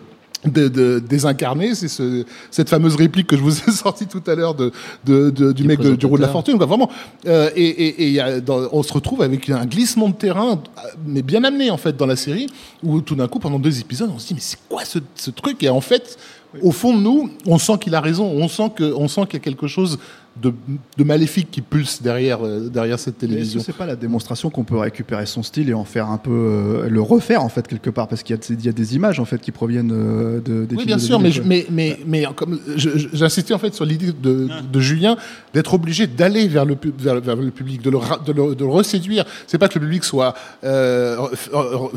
[0.47, 4.35] De, de- désincarné, c'est ce, cette fameuse réplique que je vous ai sortie tout à
[4.35, 4.73] l'heure de,
[5.05, 6.57] de, de- du Du mec de- du rôle de la fortune.
[6.57, 6.89] Quoi, vraiment.
[7.27, 10.53] Euh, et et, et y a dans- on se retrouve avec un glissement de terrain,
[10.53, 12.47] euh, mais bien amené en fait dans la série,
[12.83, 15.31] où tout d'un coup, pendant deux épisodes, on se dit mais c'est quoi ce, ce
[15.31, 15.63] truc?
[15.63, 16.17] Et en fait,
[16.63, 18.25] au fond de nous, on sent qu'il a raison.
[18.25, 19.99] On sent que, on sent qu'il y a quelque chose
[20.43, 20.53] de,
[20.97, 23.61] de maléfique qui pulse derrière, euh, derrière cette télévision.
[23.65, 26.89] c'est pas la démonstration qu'on peut récupérer son style et en faire un peu euh,
[26.89, 28.09] le refaire en fait quelque part?
[28.09, 30.65] Parce qu'il y, a- il y a des images en fait qui proviennent euh, de,
[30.65, 33.75] des Oui, films bien de sûr, mais, je- mais, mais, mais comme j'insistais en fait
[33.75, 35.17] sur l'idée de, de Julien
[35.55, 38.65] d'être obligé d'aller vers le, pu- vers, vers le public, de le, de le, de
[38.65, 39.25] le reséduire.
[39.47, 40.35] C'est pas que le public soit
[40.65, 41.17] euh,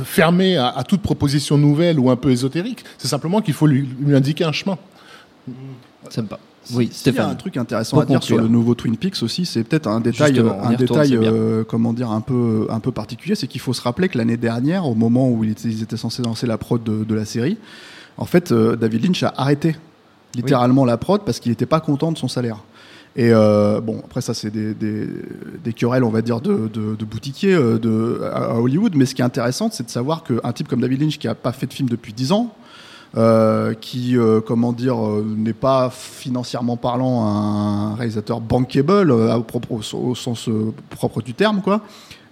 [0.04, 2.84] fermé à, à toute proposition nouvelle ou un peu ésotérique.
[2.98, 4.78] C'est simplement qu'il faut lui, lui indiquer un chemin.
[6.10, 6.40] Sympa.
[6.72, 7.32] Oui, S'il y a Stéphane.
[7.32, 10.36] un truc intéressant à dire sur le nouveau Twin Peaks aussi, c'est peut-être un détail,
[10.36, 13.74] Justement, un retourne, détail, euh, comment dire, un peu, un peu particulier, c'est qu'il faut
[13.74, 16.58] se rappeler que l'année dernière, au moment où ils étaient, ils étaient censés lancer la
[16.58, 17.58] prod de, de la série,
[18.18, 19.76] en fait, euh, David Lynch a arrêté
[20.36, 22.58] littéralement la prod parce qu'il n'était pas content de son salaire.
[23.16, 25.08] Et euh, bon, après ça, c'est des, des,
[25.64, 28.96] des querelles, on va dire, de, de, de boutiquiers de, à à Hollywood.
[28.96, 31.36] Mais ce qui est intéressant, c'est de savoir qu'un type comme David Lynch, qui a
[31.36, 32.56] pas fait de film depuis 10 ans,
[33.16, 40.50] euh, qui, euh, comment dire, euh, n'est pas financièrement parlant un réalisateur bankable au, sens
[40.90, 41.82] propre du terme, quoi.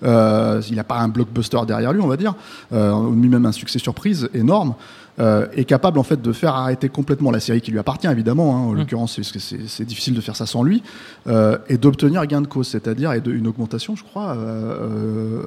[0.03, 2.33] Il n'a pas un blockbuster derrière lui, on va dire,
[2.71, 4.73] ni même un succès surprise énorme.
[5.21, 8.55] Euh, est capable en fait de faire arrêter complètement la série qui lui appartient évidemment,
[8.55, 10.81] hein, en l'occurrence parce que c'est difficile de faire ça sans lui,
[11.27, 15.43] euh, et d'obtenir gain de cause, c'est-à-dire une augmentation, je crois, euh,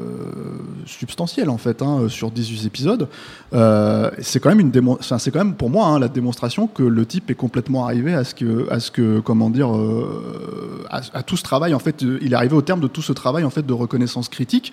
[0.86, 3.08] substantielle en fait hein, sur 18 épisodes.
[4.20, 7.30] C'est quand même une c'est quand même pour moi hein, la démonstration que le type
[7.30, 9.70] est complètement arrivé à ce que, à ce que comment dire,
[10.88, 13.12] à, à tout ce travail en fait, il est arrivé au terme de tout ce
[13.12, 14.72] travail en fait de reconnaissance critique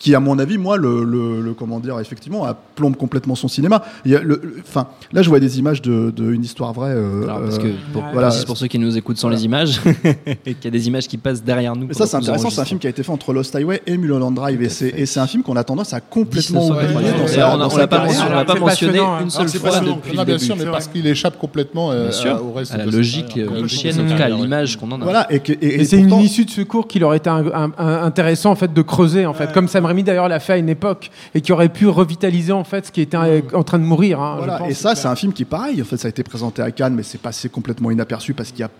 [0.00, 3.48] qui, à mon avis, moi, le, le- le- comment dire, effectivement, a plombe complètement son
[3.48, 3.82] cinéma.
[4.06, 6.72] Il y a le- le- Enfin, là, je vois des images de, de une histoire
[6.72, 6.94] vraie.
[6.94, 8.08] euh, Alors, parce que euh, pour, Ouais.
[8.14, 8.30] voilà.
[8.46, 9.38] pour ceux qui nous écoutent sans Voilà.
[9.38, 9.80] les images,
[10.46, 11.86] et qu'il y a des images qui passent derrière nous.
[11.86, 12.48] Mais ça, c'est que intéressant.
[12.50, 14.62] C'est un film qui a été fait entre Lost Highway et Mulholland Drive.
[14.62, 17.22] Et c'est, et c'est un film qu'on a tendance à complètement 1900, oublier ouais, dans
[17.24, 19.18] ouais, sa- on l'a pas on pas mentionné passionnant, hein.
[19.24, 22.36] une seule fois depuis bien sûr, mais parce qu'il échappe complètement euh, Bien sûr.
[22.36, 23.66] à- au reste à la logique euh, en
[24.08, 25.04] tout cas, l'image qu'on en a.
[25.04, 25.26] Voilà.
[25.30, 27.72] Et, que- et- Et, et c'est une issue de secours qu'il aurait été un- un-
[27.78, 30.68] un- intéressant en fait de creuser en fait, comme Sam D'ailleurs l'a fait à une
[30.68, 33.84] époque et qui aurait pu revitaliser en fait ce qui était euh, en train de
[33.84, 34.20] mourir.
[34.20, 34.70] hein, je Voilà, pense.
[34.70, 36.94] et ça, c'est un film qui, pareil, en fait, ça a été présenté à Cannes,
[36.94, 38.70] mais c'est passé complètement inaperçu parce qu'il y a.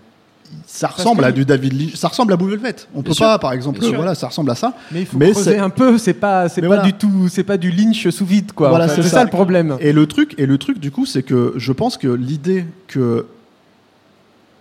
[0.65, 2.75] Ça ressemble à du David Lynch, ça ressemble à Blue Velvet.
[2.93, 3.25] On peut sûr.
[3.25, 4.73] pas, par exemple, voilà, ça ressemble à ça.
[4.91, 5.97] Mais il faut Mais creuser c'est- un peu.
[5.97, 6.83] C'est pas, c'est pas voilà.
[6.83, 8.67] du tout, c'est pas du Lynch sous vide quoi.
[8.67, 8.95] en Voilà, fait.
[8.95, 9.17] c'est c'est ça.
[9.19, 9.77] ça le problème.
[9.79, 13.25] Et le truc, et le truc du coup, c'est que je pense que l'idée que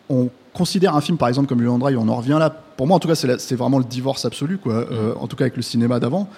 [0.08, 2.50] on considère un film, par exemple, comme Mulholland Drive, on en revient là.
[2.76, 4.74] Pour moi, en tout cas, c'est vraiment le divorce absolu, quoi.
[4.74, 6.28] Euh, en tout cas, avec le cinéma d'avant,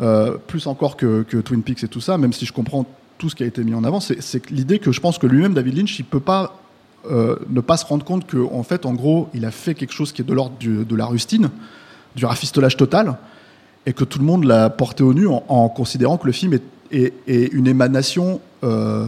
[0.00, 2.16] Euh, plus encore que, que Twin Peaks et tout ça.
[2.18, 2.86] Même si je comprends
[3.18, 5.52] tout ce qui a été mis en avant, c'est l'idée que je pense que lui-même,
[5.54, 6.58] David Lynch, il peut pas
[7.10, 9.92] euh, ne pas se rendre compte que, en fait, en gros, il a fait quelque
[9.92, 11.50] chose qui est de l'ordre de la rustine,
[12.16, 13.16] du rafistolage total,
[13.86, 16.54] et que tout le monde l'a porté au nu en, en considérant que le film
[16.54, 19.06] est, est- est une émanation euh,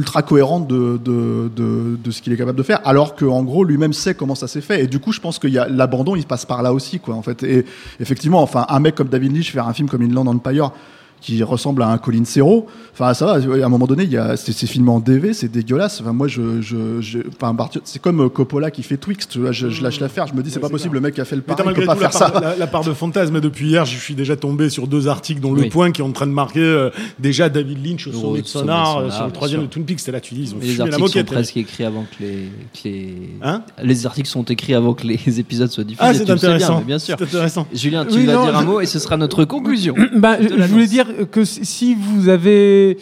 [0.00, 3.64] ultra cohérente de, de, de, de ce qu'il est capable de faire, alors qu'en gros
[3.64, 4.84] lui-même sait comment ça s'est fait.
[4.84, 7.14] Et du coup, je pense qu'il y a l'abandon, il passe par là aussi, quoi,
[7.14, 7.42] en fait.
[7.42, 7.66] Et
[8.00, 10.72] effectivement, enfin, un mec comme David Lynch faire un film comme Inland Empire
[11.20, 12.66] qui ressemble à un Colin Serrault.
[12.92, 13.32] Enfin, ça va.
[13.32, 16.00] À un moment donné, il y a, c'est, c'est filmé en DV, c'est dégueulasse.
[16.00, 19.28] Enfin, moi, je, je, je- enfin, Bart- c'est comme euh, Coppola qui fait Twix.
[19.28, 20.26] Tu vois, je, je lâche l'affaire.
[20.26, 20.90] Je me dis, c'est Ouais, pas c'est possible.
[20.92, 21.02] clair.
[21.02, 22.40] Le mec qui a fait le pareil, il peut pas tout faire la part, ça.
[22.40, 23.40] la, la part de fantasme.
[23.40, 25.64] Depuis hier, je suis déjà tombé sur deux articles, dont Oui.
[25.64, 28.40] Le Point, qui est en train de marquer euh, déjà David Lynch au Le sommet
[28.42, 29.66] de sommet son de art, son euh, sur le bien troisième de.
[29.66, 30.00] Twin Peaks.
[30.00, 31.26] C'était là, tu dis, ils ont les fumé la articles sont moquette.
[31.26, 33.14] presque écrits avant que les, que les...
[33.42, 36.08] Hein les articles sont écrits avant que les épisodes soient diffusés.
[36.08, 36.78] Ah, c'est bien, intéressant.
[36.78, 37.16] mais bien sûr.
[37.18, 37.66] C'est intéressant.
[37.74, 39.94] Julien, tu vas dire un mot et ce sera notre conclusion.
[40.16, 42.98] Bah, Je voulais dire que si vous avez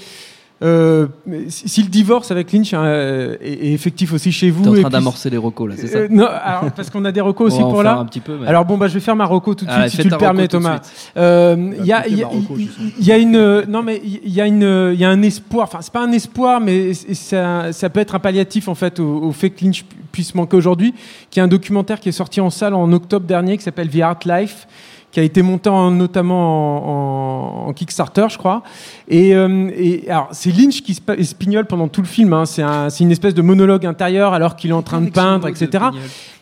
[0.60, 1.06] euh,
[1.48, 4.90] si le divorce avec Lynch euh, est, est effectif aussi chez vous, T'es en train
[4.90, 7.60] d'amorcer les recos là, c'est ça Euh, non, alors, parce qu'on a des recos aussi
[7.62, 7.96] pour là.
[7.96, 8.36] un petit peu.
[8.40, 10.08] mais- Alors bon, bah, je vais faire ma reco tout de suite, Allez, si tu
[10.08, 10.80] le permets, Thomas.
[10.82, 11.12] suite.
[11.16, 14.32] Euh, Il y a, il y a- il- il y a une, non mais il
[14.32, 15.68] y a une, il y a un espoir.
[15.68, 19.26] Enfin, c'est pas un espoir, mais ça, ça peut être un palliatif en fait au,
[19.26, 20.92] au fait que Lynch pu- puisse manquer aujourd'hui.
[21.30, 24.00] Qui est un documentaire qui est sorti en salle en octobre dernier, qui s'appelle The
[24.00, 24.66] Art Life
[25.10, 28.62] qui a été monté en- notamment en, en Kickstarter, je crois.
[29.08, 32.32] Et, euh, et alors, c'est Lynch qui espignole pendant tout le film.
[32.34, 32.44] hein.
[32.44, 35.46] C'est un- c'est une espèce de monologue intérieur alors qu'il est en train de peindre,
[35.46, 35.84] de etc.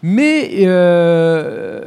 [0.03, 1.83] Mais euh,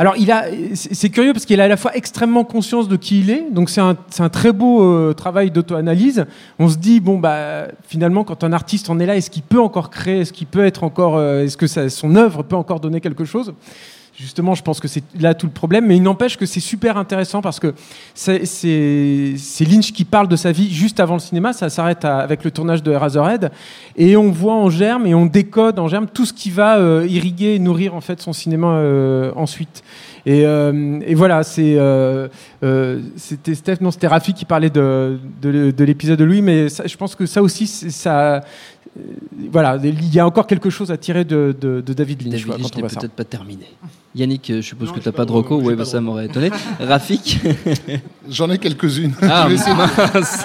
[0.00, 0.44] Alors, il a,
[0.74, 3.68] c'est curieux parce qu'il a à la fois extrêmement conscience de qui il est, donc
[3.68, 3.96] c'est un,
[4.28, 6.24] très beau euh, travail d'auto-analyse.
[6.60, 9.60] On se dit, bon, bah, finalement, quand un artiste en est là, est-ce qu'il peut
[9.60, 11.16] encore créer Est-ce qu'il peut être encore.
[11.16, 13.52] euh, est-ce que ça- son œuvre peut encore donner quelque chose?
[14.20, 16.96] Justement, je pense que c'est là tout le problème, mais il n'empêche que c'est super
[16.96, 17.72] intéressant parce que
[18.14, 18.44] c'est-
[19.64, 22.82] Lynch qui parle de sa vie juste avant le cinéma, ça s'arrête avec le tournage
[22.82, 23.52] de Eraserhead,
[23.96, 27.06] et on voit en germe et on décode en germe tout ce qui va euh,
[27.08, 29.84] irriguer et nourrir en fait son cinéma euh, ensuite.
[30.26, 31.78] Et, euh, et voilà, c'est
[33.16, 36.86] c'était Steph, non c'était Rafi qui parlait de, de, de l'épisode de Louis, mais ça,
[36.88, 38.42] je pense que ça aussi, ça,
[39.52, 42.32] voilà, il y a encore quelque chose à tirer de, de, de David Lynch.
[42.32, 43.66] David Lynch n'est peut-être pas terminé.
[44.14, 45.56] Yannick, euh, je suppose Non, que tu n'as pas pas de de reco.
[45.56, 46.50] reco, j'ai Ouais, pas bah, ça m'aurait étonné.
[46.80, 47.40] Rafik
[48.30, 49.12] J'en ai quelques-unes.
[49.22, 49.76] Ah, je, vais essayer,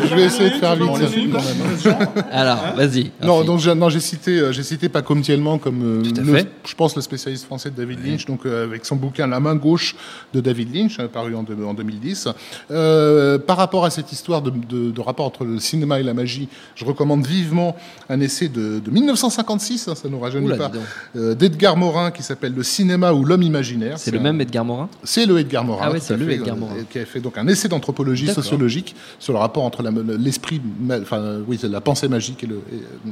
[0.10, 0.88] je vais essayer de faire vite.
[1.26, 2.08] Même.
[2.32, 3.12] Alors, vas-y.
[3.22, 6.76] Non, donc j'ai, non, j'ai cité, euh, j'ai cité Paco Mtielman comme euh, le- je
[6.76, 9.96] pense le spécialiste français de David Lynch, donc euh, avec son bouquin La main gauche
[10.34, 12.30] de David Lynch, euh, paru en, deux- en 2010.
[12.72, 16.14] Euh, par rapport à cette histoire de, de- de rapport entre le cinéma et la
[16.14, 17.76] magie, je recommande vivement
[18.10, 20.72] un essai de, de 1956, hein, ça nous rajeunit Oula, pas,
[21.18, 23.98] euh, d'Edgar Morin qui s'appelle Le cinéma ou l'homme imaginaire.
[24.00, 25.82] C'est le un- même Edgar Morin c'est le Edgar Morin.
[25.88, 26.76] Ah ouais, c'est a le fait, Edgar euh, Morin.
[26.90, 30.60] Qui a fait donc un essai d'anthropologie sociologique sur le rapport entre la- l'esprit,
[31.02, 32.62] enfin euh, oui, la pensée magique et le,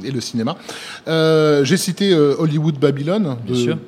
[0.04, 0.56] et, et le cinéma.
[1.08, 3.78] Euh, J'ai cité euh, Hollywood Babylon de, Bien sûr.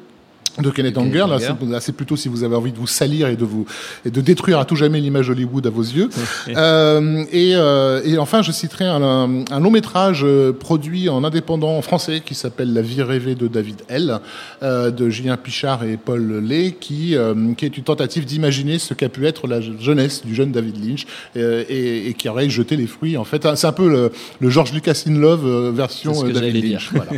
[0.60, 1.26] De Kenneth Anger.
[1.28, 3.66] Là, c'est- là, c'est plutôt si vous avez envie de vous salir et de vous
[4.06, 6.08] et de détruire à tout jamais l'image Hollywood à vos yeux.
[6.56, 9.02] Euh, et, euh, et enfin, je citerai un,
[9.50, 13.82] un- long métrage euh, produit en indépendant français qui s'appelle La vie rêvée de David
[13.88, 14.18] L.
[14.62, 18.94] euh, de Julien Pichard et Paul Lay, qui, euh, qui est une tentative d'imaginer ce
[18.94, 22.76] qu'a pu être la jeunesse du jeune David Lynch euh, et, et qui aurait jeté
[22.76, 23.16] les fruits.
[23.16, 26.90] En fait, c'est un peu le, le George Lucas in Love version David Lynch.
[26.92, 27.12] Voilà.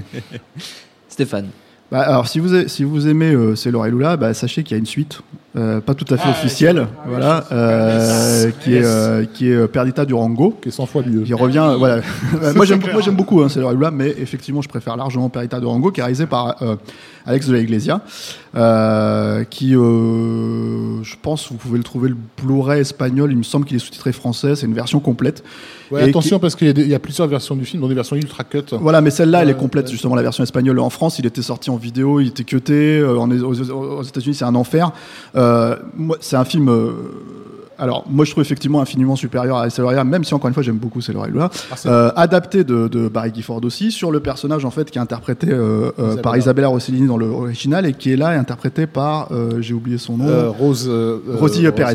[1.09, 1.49] Stéphane.
[1.91, 4.87] Bah, alors, si vous, aimez euh, C'est et Lula, bah, sachez qu'il y a une
[4.87, 5.21] suite,
[5.57, 10.55] euh, pas tout à fait officielle, voilà, euh, qui, est, euh, qui est Perdita Durango,
[10.61, 11.23] Qui est 100 fois mieux.
[11.23, 11.75] qui revient.
[11.79, 12.03] voilà.
[12.55, 15.91] moi, j'aime, moi, j'aime beaucoup hein, C'est Lula, mais effectivement, je préfère largement Perdita Durango,
[15.91, 16.77] qui est réalisé par euh,
[17.25, 18.01] Alex de la Iglesia,
[18.55, 23.31] euh, qui, euh, je pense, vous pouvez le trouver le Blu-ray espagnol.
[23.33, 24.57] Il me semble qu'il est sous-titré français.
[24.57, 25.43] C'est une version complète.
[25.91, 27.81] Ouais, Et attention parce qu'il y, a des- il y a plusieurs versions du film,
[27.81, 28.63] dont des versions ultra cut.
[28.81, 30.81] Voilà, mais celle-là, elle est complète, justement, la version espagnole.
[30.81, 32.99] En France, il était sorti en vidéo, il était cuté.
[32.99, 34.91] euh, aux, aux États-Unis, c'est un enfer.
[35.37, 35.46] Euh,
[35.97, 36.71] moi, c'est un film.
[37.79, 40.77] Alors, moi, je trouve effectivement infiniment supérieur à Celoria, même si, encore une fois, j'aime
[40.79, 41.51] beaucoup Lula.
[41.71, 44.99] Ah, c'est- Euh, adapté de, de Barry Gifford aussi, sur le personnage, en fait, qui
[44.99, 46.23] est interprété euh, euh, Isabella.
[46.23, 50.17] par Isabella Rossellini dans l'original et qui est là, interprété par, euh, j'ai oublié son
[50.19, 50.27] nom.
[50.29, 51.95] Euh, Rose, euh, Rosie Perez,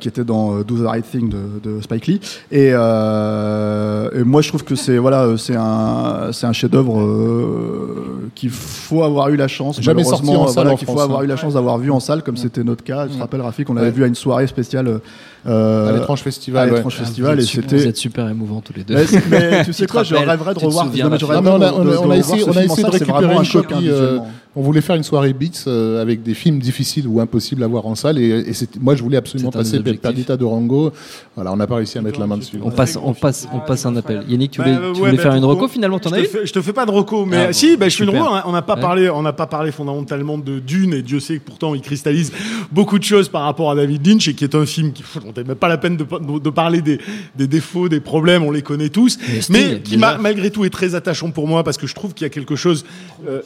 [0.00, 2.20] qui était dans Do the Right Thing de, de Spike Lee.
[2.50, 8.30] Et, euh, et moi, je trouve que c'est voilà, c'est un, c'est un chef-d'œuvre euh,
[8.34, 11.02] qu'il faut avoir eu la chance, Jamais sorti malheureusement, en salle voilà, qu'il faut France,
[11.04, 11.24] avoir hein.
[11.24, 13.06] eu la chance d'avoir vu en salle, comme c'était notre cas.
[13.08, 13.92] Je te rappelle, Rafik, on l'avait Ouais.
[13.92, 14.98] vu à une soirée spéciale euh,
[15.46, 16.70] à l'étrange à ouais.
[16.70, 17.82] l'étrange festival, vous, et êtes super, c'était.
[17.82, 18.94] vous êtes super émouvants tous les deux.
[18.94, 20.86] Mais, mais tu sais quoi, je rêverais de revoir.
[20.86, 24.28] on a- essayé- de récupérer une un choc, hein, copie, euh, visuellement.
[24.56, 27.86] On voulait faire une soirée Beats euh, avec des films difficiles ou impossibles à voir
[27.86, 28.18] en salle.
[28.18, 29.80] Et, moi, je voulais absolument passer.
[29.80, 30.92] Perdita de Rango.
[31.34, 32.60] Voilà, on n'a pas réussi à mettre la main dessus.
[32.62, 34.22] On passe, on passe, on passe un appel.
[34.28, 36.14] Yannick, tu Bah, voulais, euh, tu ouais, voulais bah, faire une reco finalement, t'en je
[36.14, 37.96] as te, eu fais, je te fais pas de reco, mais Ah, si, bah, je
[37.96, 38.24] fais une reco.
[38.46, 41.44] On n'a pas parlé, on n'a pas parlé fondamentalement de Dune, et Dieu sait que
[41.44, 42.32] pourtant il cristallise
[42.70, 45.02] beaucoup de choses par rapport à David Lynch, et qui est un film qui,
[45.36, 46.98] n'a même pas la peine de, parler des,
[47.36, 49.18] des défauts, des problèmes, on les connaît tous,
[49.50, 52.26] Mais qui malgré tout est très attachant pour moi parce que je trouve qu'il y
[52.26, 52.84] a quelque chose.
[53.28, 53.42] euh,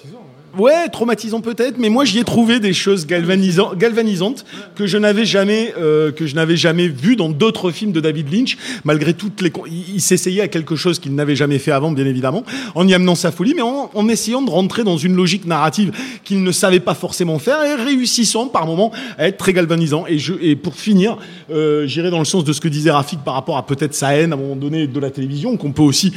[0.59, 4.44] Ouais, traumatisant peut-être, mais moi j'y ai trouvé des choses galvanisan- galvanisantes
[4.74, 8.32] que je n'avais jamais euh, que je n'avais jamais vu dans d'autres films de David
[8.32, 8.59] Lynch.
[8.82, 9.52] Malgré toutes les,
[9.94, 12.42] il s'essayait à quelque chose qu'il n'avait jamais fait avant, bien évidemment,
[12.74, 15.92] en y amenant sa folie, mais en, en essayant de rentrer dans une logique narrative
[16.24, 20.06] qu'il ne savait pas forcément faire et réussissant par moments à être très galvanisant.
[20.09, 21.18] Et je et pour finir,
[21.52, 24.16] euh, j'irai dans le sens de ce que disait Rafik par rapport à peut-être sa
[24.16, 26.12] haine à un moment donné de la télévision qu'on peut aussi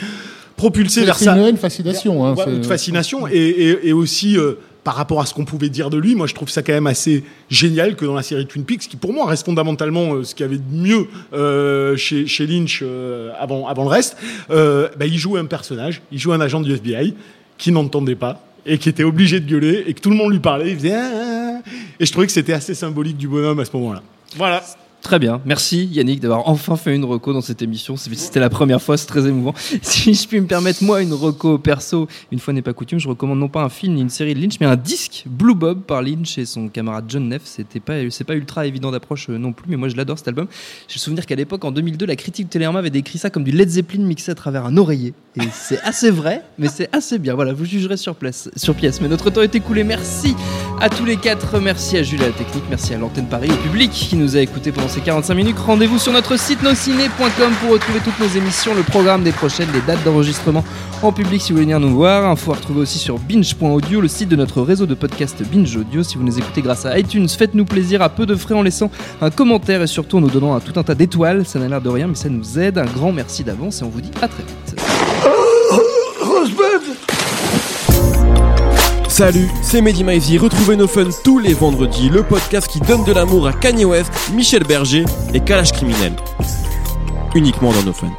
[0.58, 2.26] propulser C'est vers c'est ça une, une fascination.
[2.26, 5.70] Hein, Ouais, une fascination et, et- et aussi euh, par rapport à ce qu'on pouvait
[5.70, 8.48] dire de lui, moi je trouve ça quand même assez génial que dans la série
[8.48, 11.96] Twin Peaks, qui pour moi reste fondamentalement euh, ce qu'il y avait de mieux euh,
[11.98, 14.18] chez, chez Lynch euh, avant, avant le reste,
[14.50, 17.14] euh, bah, il joue un personnage, il joue un agent du FBI
[17.60, 20.40] qui n'entendait pas et qui était obligé de gueuler et que tout le monde lui
[20.40, 23.60] parlait, il faisait Ah, ah, ah et je trouvais que c'était assez symbolique du bonhomme
[23.60, 24.02] à ce moment-là.
[24.36, 24.64] Voilà.
[25.02, 27.98] Très bien, merci Yannick d'avoir enfin fait une reco dans cette émission.
[27.98, 29.54] C'était la première fois, c'est très émouvant.
[29.82, 33.08] Si je puis me permettre, moi, une reco perso, une fois n'est pas coutume, je
[33.08, 35.82] recommande non pas un film ni une série de Lynch, mais un disque Blue Bob
[35.82, 37.42] par Lynch et son camarade John Neff.
[37.46, 40.28] C'était pas, c'est pas ultra évident d'approche euh, non plus, mais moi je l'adore cet
[40.28, 40.48] album.
[40.88, 43.44] J'ai le souvenir qu'à l'époque, en 2002, la critique de Télérama avait décrit ça comme
[43.44, 45.14] du Led Zeppelin mixé à travers un oreiller.
[45.36, 47.34] Et c'est assez vrai, mais c'est assez bien.
[47.34, 49.02] Voilà, vous jugerez sur, place, sur pièce.
[49.02, 49.84] Mais notre temps est écoulé.
[49.84, 50.36] Merci
[50.80, 51.60] à tous les quatre.
[51.60, 52.66] Merci à Jules la technique.
[52.70, 55.58] Merci à l'antenne Paris, au public qui nous a écoutés pendant ces 45 minutes.
[55.58, 59.80] Rendez-vous sur notre site nosciné.com pour retrouver toutes nos émissions, le programme des prochaines, les
[59.80, 60.66] dates d'enregistrement
[61.02, 62.30] en public si vous voulez venir nous voir.
[62.30, 66.04] Info à retrouver aussi sur binge.audio, le site de notre réseau de podcast Binge Audio.
[66.04, 68.92] Si vous nous écoutez grâce à iTunes, faites-nous plaisir à peu de frais en laissant
[69.22, 71.46] un commentaire et surtout en nous donnant un tout un tas d'étoiles.
[71.46, 72.78] Ça n'a l'air de rien, mais ça nous aide.
[72.78, 75.41] Un grand merci d'avance et on vous dit à très vite.
[79.22, 80.40] Salut, c'est Mehdi Maizy.
[80.40, 84.12] Retrouvez nos fun tous les vendredis, le podcast qui donne de l'amour à Kanye West,
[84.34, 86.16] Michel Berger et Kalash Criminel.
[87.36, 88.10] Uniquement dans nos fun.